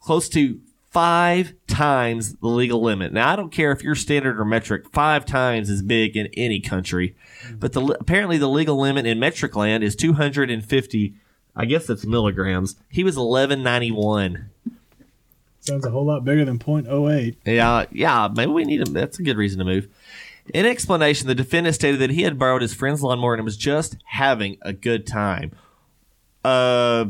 close 0.00 0.28
to 0.30 0.60
five 0.90 1.54
times 1.66 2.34
the 2.34 2.48
legal 2.48 2.82
limit. 2.82 3.14
Now, 3.14 3.32
I 3.32 3.36
don't 3.36 3.52
care 3.52 3.72
if 3.72 3.82
you're 3.82 3.94
standard 3.94 4.38
or 4.38 4.44
metric, 4.44 4.90
five 4.92 5.24
times 5.24 5.70
is 5.70 5.80
big 5.80 6.14
in 6.14 6.26
any 6.34 6.60
country. 6.60 7.16
But 7.54 7.72
the, 7.72 7.96
apparently 7.98 8.36
the 8.36 8.48
legal 8.48 8.78
limit 8.78 9.06
in 9.06 9.18
metric 9.18 9.56
land 9.56 9.82
is 9.82 9.96
250, 9.96 11.14
I 11.56 11.64
guess 11.64 11.86
that's 11.86 12.04
milligrams. 12.04 12.76
He 12.90 13.02
was 13.02 13.16
1191. 13.16 14.50
Sounds 15.60 15.84
a 15.84 15.90
whole 15.90 16.06
lot 16.06 16.24
bigger 16.24 16.44
than 16.44 16.58
.08. 16.58 17.36
Yeah, 17.44 17.84
yeah, 17.92 18.28
maybe 18.34 18.52
we 18.52 18.64
need 18.64 18.80
him. 18.80 18.92
That's 18.92 19.18
a 19.18 19.22
good 19.22 19.36
reason 19.36 19.58
to 19.58 19.64
move. 19.64 19.88
In 20.54 20.66
explanation, 20.66 21.28
the 21.28 21.34
defendant 21.34 21.74
stated 21.74 22.00
that 22.00 22.10
he 22.10 22.22
had 22.22 22.38
borrowed 22.38 22.62
his 22.62 22.74
friend's 22.74 23.02
lawnmower 23.02 23.34
and 23.34 23.44
was 23.44 23.56
just 23.56 23.96
having 24.06 24.56
a 24.62 24.72
good 24.72 25.06
time. 25.06 25.52
Uh, 26.44 27.06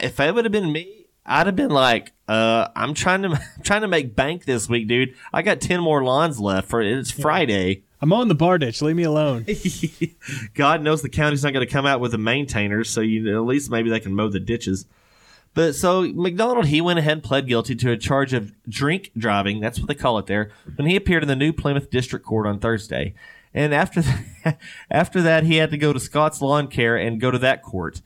if 0.00 0.18
it 0.18 0.34
would 0.34 0.44
have 0.44 0.52
been 0.52 0.72
me, 0.72 1.06
I'd 1.24 1.46
have 1.46 1.54
been 1.54 1.70
like, 1.70 2.12
uh, 2.28 2.68
I'm 2.74 2.94
trying 2.94 3.22
to 3.22 3.28
I'm 3.28 3.38
trying 3.62 3.82
to 3.82 3.88
make 3.88 4.16
bank 4.16 4.44
this 4.44 4.68
week, 4.68 4.88
dude. 4.88 5.14
I 5.32 5.42
got 5.42 5.60
ten 5.60 5.80
more 5.80 6.02
lawns 6.02 6.40
left 6.40 6.68
for 6.68 6.80
it's 6.80 7.10
Friday. 7.10 7.84
I'm 8.00 8.12
on 8.12 8.26
the 8.26 8.34
bar 8.34 8.58
ditch. 8.58 8.82
Leave 8.82 8.96
me 8.96 9.04
alone. 9.04 9.46
God 10.54 10.82
knows 10.82 11.02
the 11.02 11.08
county's 11.08 11.44
not 11.44 11.52
going 11.52 11.64
to 11.64 11.72
come 11.72 11.86
out 11.86 12.00
with 12.00 12.10
the 12.10 12.18
maintainers, 12.18 12.90
so 12.90 13.00
you 13.00 13.36
at 13.36 13.44
least 13.44 13.70
maybe 13.70 13.90
they 13.90 14.00
can 14.00 14.14
mow 14.14 14.28
the 14.28 14.40
ditches. 14.40 14.86
But 15.54 15.74
so 15.74 16.02
McDonald, 16.02 16.66
he 16.66 16.80
went 16.80 16.98
ahead 16.98 17.12
and 17.12 17.22
pled 17.22 17.46
guilty 17.46 17.74
to 17.76 17.90
a 17.90 17.96
charge 17.96 18.32
of 18.32 18.52
drink 18.68 19.10
driving. 19.16 19.60
That's 19.60 19.78
what 19.78 19.88
they 19.88 19.94
call 19.94 20.18
it 20.18 20.26
there. 20.26 20.50
When 20.76 20.88
he 20.88 20.96
appeared 20.96 21.22
in 21.22 21.28
the 21.28 21.36
New 21.36 21.52
Plymouth 21.52 21.90
District 21.90 22.24
Court 22.24 22.46
on 22.46 22.58
Thursday, 22.58 23.14
and 23.52 23.74
after 23.74 24.00
that, 24.02 24.58
after 24.90 25.20
that, 25.22 25.44
he 25.44 25.56
had 25.56 25.70
to 25.70 25.78
go 25.78 25.92
to 25.92 26.00
Scott's 26.00 26.40
Lawn 26.40 26.68
Care 26.68 26.96
and 26.96 27.20
go 27.20 27.30
to 27.30 27.38
that 27.38 27.62
court. 27.62 28.00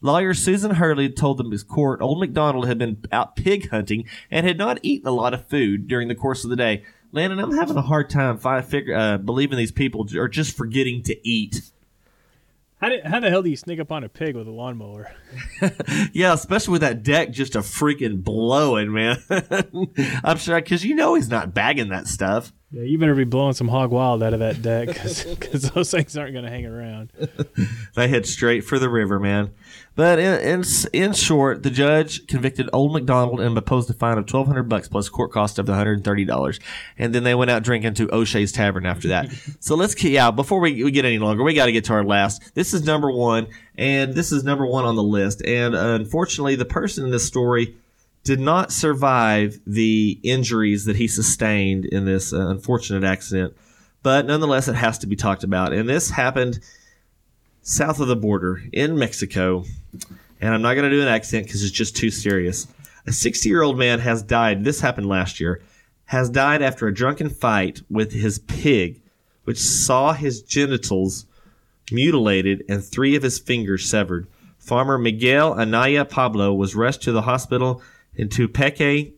Lawyer 0.00 0.34
Susan 0.34 0.72
Hurley 0.72 1.08
told 1.08 1.38
the 1.38 1.64
court 1.68 2.02
old 2.02 2.18
McDonald 2.18 2.66
had 2.66 2.78
been 2.78 3.04
out 3.12 3.36
pig 3.36 3.70
hunting 3.70 4.04
and 4.30 4.46
had 4.46 4.58
not 4.58 4.80
eaten 4.82 5.06
a 5.06 5.12
lot 5.12 5.32
of 5.32 5.46
food 5.46 5.86
during 5.86 6.08
the 6.08 6.14
course 6.14 6.42
of 6.42 6.50
the 6.50 6.56
day. 6.56 6.84
Landon, 7.12 7.38
I'm 7.38 7.52
having 7.52 7.76
a 7.76 7.82
hard 7.82 8.10
time 8.10 8.38
fi- 8.38 8.62
figure, 8.62 8.96
uh, 8.96 9.18
believing 9.18 9.58
these 9.58 9.70
people 9.70 10.06
are 10.16 10.28
just 10.28 10.56
forgetting 10.56 11.02
to 11.04 11.28
eat. 11.28 11.71
How, 12.82 12.88
did, 12.88 13.06
how 13.06 13.20
the 13.20 13.30
hell 13.30 13.42
do 13.44 13.48
you 13.48 13.56
sneak 13.56 13.78
up 13.78 13.92
on 13.92 14.02
a 14.02 14.08
pig 14.08 14.34
with 14.34 14.48
a 14.48 14.50
lawnmower? 14.50 15.14
Yeah, 16.12 16.34
especially 16.34 16.72
with 16.72 16.80
that 16.80 17.02
deck 17.04 17.30
just 17.30 17.54
a 17.54 17.60
freaking 17.60 18.22
blowing, 18.22 18.92
man. 18.92 19.16
I'm 20.24 20.36
sure 20.36 20.60
because 20.60 20.84
you 20.84 20.94
know 20.96 21.14
he's 21.14 21.28
not 21.28 21.54
bagging 21.54 21.88
that 21.90 22.06
stuff. 22.08 22.52
Yeah, 22.72 22.82
you 22.82 22.98
better 22.98 23.14
be 23.14 23.24
blowing 23.24 23.52
some 23.52 23.68
hog 23.68 23.90
wild 23.92 24.22
out 24.22 24.34
of 24.34 24.40
that 24.40 24.60
deck 24.62 24.88
because 24.88 25.70
those 25.70 25.90
things 25.90 26.16
aren't 26.16 26.32
going 26.32 26.44
to 26.44 26.50
hang 26.50 26.66
around. 26.66 27.12
They 27.94 28.08
head 28.08 28.26
straight 28.26 28.64
for 28.64 28.78
the 28.78 28.88
river, 28.88 29.20
man. 29.20 29.52
But 29.94 30.18
in, 30.18 30.40
in 30.40 30.64
in 30.92 31.12
short, 31.12 31.62
the 31.62 31.70
judge 31.70 32.26
convicted 32.26 32.70
Old 32.72 32.92
McDonald 32.94 33.40
and 33.40 33.56
imposed 33.56 33.90
a 33.90 33.92
fine 33.92 34.16
of 34.16 34.26
twelve 34.26 34.46
hundred 34.46 34.64
bucks 34.64 34.88
plus 34.88 35.08
court 35.08 35.32
cost 35.32 35.58
of 35.58 35.68
one 35.68 35.76
hundred 35.76 35.94
and 35.94 36.04
thirty 36.04 36.24
dollars. 36.24 36.60
And 36.96 37.14
then 37.14 37.24
they 37.24 37.34
went 37.34 37.50
out 37.50 37.62
drinking 37.62 37.94
to 37.94 38.14
O'Shea's 38.14 38.52
Tavern 38.52 38.86
after 38.86 39.08
that. 39.08 39.30
so 39.60 39.74
let's 39.74 39.94
keep 39.94 40.12
yeah. 40.12 40.30
Before 40.30 40.60
we, 40.60 40.82
we 40.82 40.90
get 40.90 41.04
any 41.04 41.18
longer, 41.18 41.42
we 41.42 41.52
got 41.52 41.66
to 41.66 41.72
get 41.72 41.84
to 41.84 41.92
our 41.92 42.04
last. 42.04 42.54
This 42.54 42.72
is 42.72 42.84
number 42.84 43.10
one, 43.10 43.48
and 43.76 44.14
this 44.14 44.32
is 44.32 44.44
number 44.44 44.66
one 44.66 44.84
on 44.84 44.96
the 44.96 45.02
list. 45.02 45.44
And 45.44 45.74
uh, 45.74 45.94
unfortunately, 46.00 46.56
the 46.56 46.64
person 46.64 47.04
in 47.04 47.10
this 47.10 47.26
story 47.26 47.76
did 48.24 48.40
not 48.40 48.72
survive 48.72 49.58
the 49.66 50.18
injuries 50.22 50.84
that 50.86 50.96
he 50.96 51.08
sustained 51.08 51.84
in 51.84 52.04
this 52.04 52.32
uh, 52.32 52.48
unfortunate 52.48 53.04
accident. 53.04 53.54
But 54.02 54.26
nonetheless, 54.26 54.68
it 54.68 54.74
has 54.74 54.98
to 54.98 55.06
be 55.06 55.16
talked 55.16 55.44
about. 55.44 55.72
And 55.72 55.88
this 55.88 56.10
happened 56.10 56.60
south 57.62 58.00
of 58.00 58.08
the 58.08 58.16
border 58.16 58.62
in 58.72 58.98
Mexico. 58.98 59.64
And 60.40 60.52
I'm 60.52 60.62
not 60.62 60.74
going 60.74 60.90
to 60.90 60.94
do 60.94 61.02
an 61.02 61.08
accent 61.08 61.46
because 61.46 61.62
it's 61.62 61.72
just 61.72 61.96
too 61.96 62.10
serious. 62.10 62.66
A 63.06 63.12
60 63.12 63.48
year 63.48 63.62
old 63.62 63.78
man 63.78 64.00
has 64.00 64.22
died. 64.22 64.64
This 64.64 64.80
happened 64.80 65.08
last 65.08 65.40
year. 65.40 65.62
Has 66.06 66.28
died 66.28 66.60
after 66.60 66.86
a 66.86 66.94
drunken 66.94 67.30
fight 67.30 67.80
with 67.88 68.12
his 68.12 68.40
pig, 68.40 69.00
which 69.44 69.58
saw 69.58 70.12
his 70.12 70.42
genitals 70.42 71.26
mutilated 71.90 72.64
and 72.68 72.84
three 72.84 73.16
of 73.16 73.22
his 73.22 73.38
fingers 73.38 73.88
severed. 73.88 74.26
Farmer 74.58 74.98
Miguel 74.98 75.58
Anaya 75.58 76.04
Pablo 76.04 76.52
was 76.52 76.74
rushed 76.74 77.02
to 77.02 77.12
the 77.12 77.22
hospital 77.22 77.82
in 78.14 78.28
Tupeque, 78.28 79.12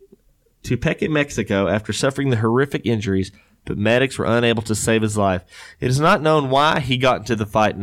Tupeque, 0.62 1.11
Mexico 1.11 1.68
after 1.68 1.92
suffering 1.92 2.30
the 2.30 2.38
horrific 2.38 2.87
injuries, 2.87 3.30
but 3.64 3.76
medics 3.76 4.18
were 4.18 4.24
unable 4.24 4.62
to 4.62 4.74
save 4.74 5.02
his 5.02 5.18
life. 5.18 5.44
It 5.80 5.88
is 5.88 6.00
not 6.00 6.22
known 6.22 6.48
why 6.48 6.80
he 6.80 6.96
got 6.96 7.20
into 7.20 7.37
the 7.37 7.46
fight 7.46 7.76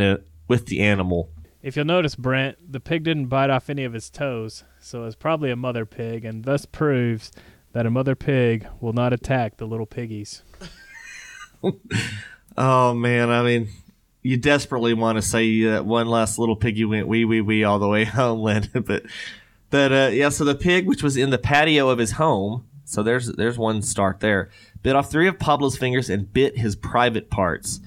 with 0.47 0.67
the 0.67 0.81
animal. 0.81 1.29
If 1.61 1.75
you'll 1.75 1.85
notice, 1.85 2.15
Brent, 2.15 2.71
the 2.71 2.79
pig 2.79 3.03
didn't 3.03 3.27
bite 3.27 3.49
off 3.49 3.69
any 3.69 3.83
of 3.83 3.93
his 3.93 4.09
toes, 4.09 4.63
so 4.79 5.05
it's 5.05 5.15
probably 5.15 5.51
a 5.51 5.55
mother 5.55 5.85
pig, 5.85 6.25
and 6.25 6.43
thus 6.43 6.65
proves 6.65 7.31
that 7.73 7.85
a 7.85 7.91
mother 7.91 8.15
pig 8.15 8.67
will 8.79 8.93
not 8.93 9.13
attack 9.13 9.57
the 9.57 9.67
little 9.67 9.85
piggies. 9.85 10.41
Oh 12.57 12.93
man, 12.93 13.29
I 13.29 13.43
mean, 13.43 13.69
you 14.21 14.37
desperately 14.37 14.93
want 14.93 15.17
to 15.17 15.21
say 15.21 15.63
that 15.63 15.85
one 15.85 16.07
last 16.07 16.37
little 16.37 16.55
piggy 16.55 16.85
went 16.85 17.07
wee 17.07 17.25
wee 17.25 17.41
wee 17.41 17.63
all 17.63 17.79
the 17.79 17.87
way 17.87 18.03
home, 18.05 18.39
Landon, 18.41 18.83
but 18.83 19.03
but 19.69 19.91
uh, 19.91 20.09
yeah. 20.11 20.29
So 20.29 20.43
the 20.43 20.55
pig, 20.55 20.85
which 20.85 21.03
was 21.03 21.17
in 21.17 21.29
the 21.29 21.37
patio 21.37 21.89
of 21.89 21.97
his 21.97 22.13
home, 22.13 22.65
so 22.83 23.03
there's 23.03 23.27
there's 23.33 23.57
one 23.57 23.81
start 23.81 24.19
there, 24.19 24.49
bit 24.83 24.95
off 24.95 25.09
three 25.09 25.27
of 25.27 25.39
Pablo's 25.39 25.77
fingers 25.77 26.09
and 26.09 26.31
bit 26.31 26.57
his 26.57 26.75
private 26.75 27.29
parts. 27.29 27.79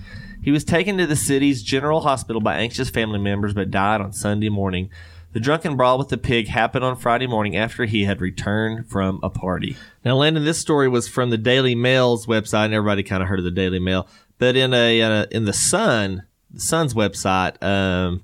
He 0.45 0.51
was 0.51 0.63
taken 0.63 0.99
to 0.99 1.07
the 1.07 1.17
city's 1.17 1.63
general 1.63 2.03
hospital 2.03 2.39
by 2.39 2.57
anxious 2.57 2.91
family 2.91 3.19
members, 3.19 3.55
but 3.55 3.71
died 3.71 4.03
on 4.03 4.13
Sunday 4.13 4.51
morning. 4.51 4.91
The 5.33 5.41
drunken 5.41 5.75
brawl 5.75 5.97
with 5.97 6.11
the 6.11 6.19
pig 6.19 6.49
happened 6.49 6.85
on 6.85 6.97
Friday 6.97 7.27
morning 7.27 7.57
after 7.57 7.87
he 7.87 8.05
had 8.05 8.21
returned 8.21 8.87
from 8.87 9.21
a 9.23 9.31
party. 9.31 9.75
Now, 10.05 10.17
Landon, 10.17 10.45
this 10.45 10.59
story 10.59 10.87
was 10.87 11.09
from 11.09 11.31
the 11.31 11.39
Daily 11.39 11.75
Mail's 11.75 12.27
website, 12.27 12.67
and 12.67 12.75
everybody 12.75 13.03
kind 13.03 13.23
of 13.23 13.31
heard 13.31 13.39
of 13.39 13.47
the 13.47 13.51
Daily 13.51 13.79
Mail. 13.79 14.07
But 14.37 14.55
in 14.55 14.75
a 14.75 15.01
uh, 15.01 15.27
in 15.31 15.47
the 15.47 15.55
Sun, 15.55 16.25
the 16.51 16.61
Sun's 16.61 16.93
website, 16.93 17.61
um, 17.63 18.23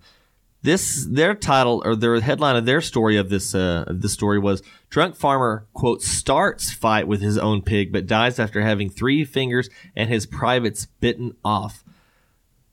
this 0.60 1.06
their 1.08 1.34
title 1.34 1.80
or 1.86 1.96
their 1.96 2.20
headline 2.20 2.56
of 2.56 2.66
their 2.66 2.82
story 2.82 3.16
of 3.16 3.30
this 3.30 3.54
uh, 3.54 3.84
of 3.86 4.02
this 4.02 4.12
story 4.12 4.38
was 4.38 4.62
drunk 4.90 5.16
farmer 5.16 5.66
quote 5.72 6.02
starts 6.02 6.70
fight 6.70 7.08
with 7.08 7.22
his 7.22 7.38
own 7.38 7.62
pig 7.62 7.92
but 7.92 8.06
dies 8.06 8.38
after 8.38 8.60
having 8.60 8.90
three 8.90 9.24
fingers 9.24 9.70
and 9.96 10.10
his 10.10 10.26
privates 10.26 10.86
bitten 11.00 11.34
off. 11.42 11.82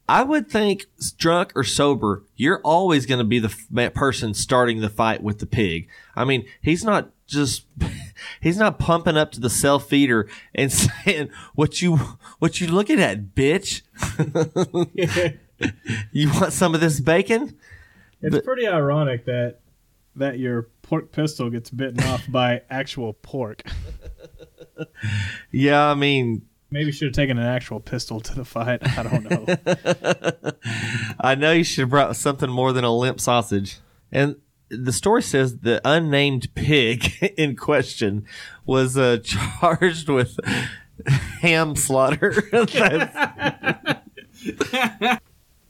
I 0.10 0.24
would 0.24 0.50
think 0.50 0.86
drunk 1.18 1.52
or 1.56 1.64
sober, 1.64 2.24
you're 2.36 2.62
always 2.64 3.06
going 3.06 3.18
to 3.20 3.26
be 3.26 3.40
the 3.40 3.54
f- 3.76 3.94
person 3.94 4.34
starting 4.34 4.80
the 4.80 4.90
fight 4.90 5.22
with 5.22 5.40
the 5.40 5.46
pig. 5.46 5.90
I 6.16 6.24
mean, 6.24 6.46
he's 6.62 6.84
not 6.84 7.10
just 7.28 7.66
he's 8.42 8.58
not 8.58 8.80
pumping 8.80 9.18
up 9.18 9.32
to 9.34 9.40
the 9.42 9.50
self 9.50 9.90
feeder 9.90 10.30
and 10.56 10.72
saying 11.06 11.30
what 11.56 11.82
you 11.82 11.98
what 12.40 12.62
you 12.62 12.68
looking 12.68 13.00
at, 13.00 13.36
bitch. 13.36 13.82
You 16.12 16.32
want 16.34 16.54
some 16.54 16.76
of 16.76 16.82
this 16.82 17.00
bacon? 17.00 17.58
It's 18.22 18.36
But- 18.36 18.44
pretty 18.46 18.68
ironic 18.68 19.26
that 19.26 19.60
that 20.16 20.38
your 20.38 20.68
pork 20.84 21.12
pistol 21.12 21.50
gets 21.50 21.72
bitten 21.72 22.04
off 22.04 22.24
by 22.30 22.62
actual 22.70 23.14
pork. 23.14 23.64
Yeah, 25.52 25.84
I 25.88 25.96
mean, 25.96 26.44
Maybe 26.70 26.92
should 26.92 27.08
have 27.08 27.16
taken 27.16 27.38
an 27.38 27.46
actual 27.46 27.80
pistol 27.80 28.20
to 28.20 28.36
the 28.36 28.44
fight. 28.44 28.82
I 28.98 29.04
don't 29.04 29.30
know. 29.30 30.52
I 31.20 31.36
know 31.36 31.54
you 31.54 31.64
should 31.64 31.84
have 31.84 31.90
brought 31.90 32.16
something 32.16 32.50
more 32.50 32.74
than 32.74 32.84
a 32.84 32.94
limp 32.94 33.22
sausage. 33.22 33.80
And 34.12 34.36
the 34.70 34.92
story 34.92 35.22
says 35.22 35.60
the 35.60 35.80
unnamed 35.86 36.54
pig 36.56 37.14
in 37.38 37.56
question 37.56 38.26
was 38.66 38.98
uh, 38.98 39.20
charged 39.24 40.10
with 40.10 40.38
ham 41.42 41.76
slaughter. 41.76 42.34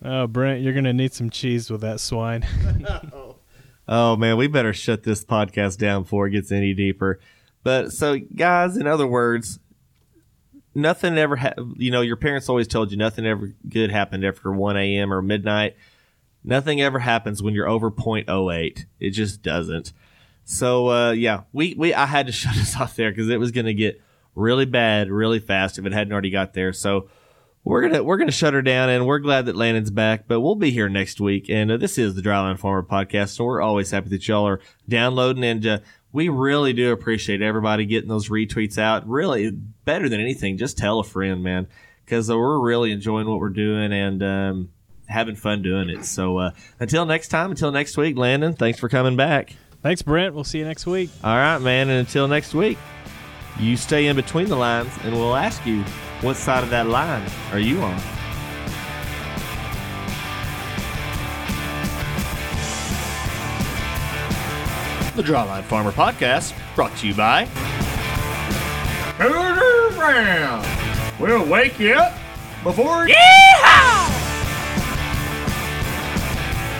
Oh, 0.03 0.27
Brent, 0.27 0.61
you're 0.61 0.73
gonna 0.73 0.93
need 0.93 1.13
some 1.13 1.29
cheese 1.29 1.69
with 1.69 1.81
that 1.81 1.99
swine. 1.99 2.45
oh 3.87 4.15
man, 4.15 4.37
we 4.37 4.47
better 4.47 4.73
shut 4.73 5.03
this 5.03 5.23
podcast 5.25 5.77
down 5.77 6.03
before 6.03 6.27
it 6.27 6.31
gets 6.31 6.51
any 6.51 6.73
deeper. 6.73 7.19
But 7.63 7.91
so, 7.91 8.17
guys, 8.17 8.77
in 8.77 8.87
other 8.87 9.07
words, 9.07 9.59
nothing 10.77 11.17
ever. 11.17 11.35
Ha- 11.35 11.55
you 11.75 11.91
know, 11.91 12.01
your 12.01 12.15
parents 12.15 12.47
always 12.47 12.67
told 12.67 12.91
you 12.91 12.97
nothing 12.97 13.25
ever 13.25 13.51
good 13.67 13.91
happened 13.91 14.23
after 14.23 14.51
one 14.51 14.77
a.m. 14.77 15.11
or 15.11 15.21
midnight. 15.21 15.75
Nothing 16.43 16.79
ever 16.81 16.99
happens 16.99 17.43
when 17.43 17.53
you're 17.53 17.67
over 17.67 17.91
0.08. 17.91 18.85
It 18.99 19.09
just 19.09 19.41
doesn't. 19.41 19.91
So 20.45 20.89
uh, 20.89 21.11
yeah, 21.11 21.41
we, 21.51 21.75
we 21.77 21.93
I 21.93 22.05
had 22.05 22.27
to 22.27 22.31
shut 22.31 22.55
us 22.55 22.75
off 22.79 22.95
there 22.95 23.11
because 23.11 23.27
it 23.29 23.39
was 23.39 23.51
going 23.51 23.65
to 23.65 23.73
get 23.73 24.01
really 24.35 24.65
bad 24.65 25.09
really 25.09 25.39
fast 25.39 25.79
if 25.79 25.85
it 25.85 25.91
hadn't 25.91 26.13
already 26.13 26.29
got 26.29 26.53
there. 26.53 26.71
So 26.71 27.09
we're 27.63 27.81
gonna 27.81 28.01
we're 28.01 28.17
gonna 28.17 28.31
shut 28.31 28.53
her 28.53 28.61
down, 28.61 28.89
and 28.89 29.05
we're 29.05 29.19
glad 29.19 29.47
that 29.47 29.55
Landon's 29.57 29.91
back. 29.91 30.25
But 30.25 30.39
we'll 30.39 30.55
be 30.55 30.71
here 30.71 30.87
next 30.87 31.19
week, 31.19 31.49
and 31.49 31.69
uh, 31.69 31.77
this 31.77 31.97
is 31.97 32.15
the 32.15 32.21
Dryline 32.21 32.57
Farmer 32.57 32.81
podcast. 32.81 33.29
So 33.35 33.43
we're 33.43 33.61
always 33.61 33.91
happy 33.91 34.07
that 34.09 34.25
y'all 34.25 34.47
are 34.47 34.61
downloading, 34.87 35.43
and 35.43 35.67
uh, 35.67 35.79
we 36.11 36.29
really 36.29 36.73
do 36.73 36.91
appreciate 36.91 37.41
everybody 37.41 37.85
getting 37.85 38.09
those 38.09 38.29
retweets 38.29 38.77
out. 38.77 39.07
Really, 39.07 39.51
better 39.51 40.09
than 40.09 40.19
anything, 40.19 40.57
just 40.57 40.77
tell 40.77 40.99
a 40.99 41.03
friend, 41.03 41.43
man, 41.43 41.67
because 42.05 42.29
uh, 42.29 42.37
we're 42.37 42.59
really 42.59 42.91
enjoying 42.91 43.27
what 43.27 43.39
we're 43.39 43.49
doing 43.49 43.91
and 43.93 44.23
um, 44.23 44.69
having 45.07 45.35
fun 45.35 45.61
doing 45.61 45.89
it. 45.89 46.05
So 46.05 46.37
uh, 46.37 46.51
until 46.79 47.05
next 47.05 47.29
time, 47.29 47.51
until 47.51 47.71
next 47.71 47.97
week, 47.97 48.17
Landon, 48.17 48.53
thanks 48.53 48.79
for 48.79 48.89
coming 48.89 49.15
back. 49.15 49.55
Thanks, 49.81 50.01
Brent. 50.01 50.33
We'll 50.33 50.43
see 50.43 50.59
you 50.59 50.65
next 50.65 50.85
week. 50.85 51.09
All 51.23 51.35
right, 51.35 51.59
man. 51.59 51.89
And 51.89 51.99
until 51.99 52.27
next 52.27 52.53
week, 52.53 52.77
you 53.59 53.77
stay 53.77 54.07
in 54.07 54.15
between 54.15 54.47
the 54.47 54.55
lines, 54.55 54.91
and 55.03 55.13
we'll 55.13 55.35
ask 55.35 55.65
you 55.65 55.83
what 56.21 56.35
side 56.35 56.63
of 56.63 56.69
that 56.71 56.87
line 56.87 57.29
are 57.51 57.59
you 57.59 57.79
on? 57.81 58.16
The 65.17 65.23
Dryline 65.23 65.63
Farmer 65.63 65.91
Podcast, 65.91 66.53
brought 66.75 66.95
to 66.97 67.07
you 67.07 67.15
by. 67.15 67.45
Cooter 69.17 69.95
Brown. 69.95 70.63
We'll 71.19 71.43
wake 71.43 71.79
you 71.79 71.95
up 71.95 72.13
before 72.63 73.07
you. 73.07 73.15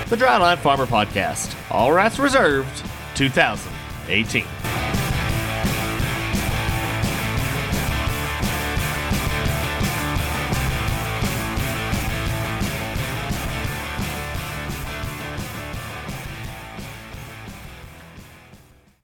The 0.05 0.15
Dryline 0.15 0.59
Farmer 0.59 0.85
Podcast. 0.85 1.55
All 1.71 1.91
rights 1.91 2.19
reserved. 2.19 2.83
2018. 3.15 4.45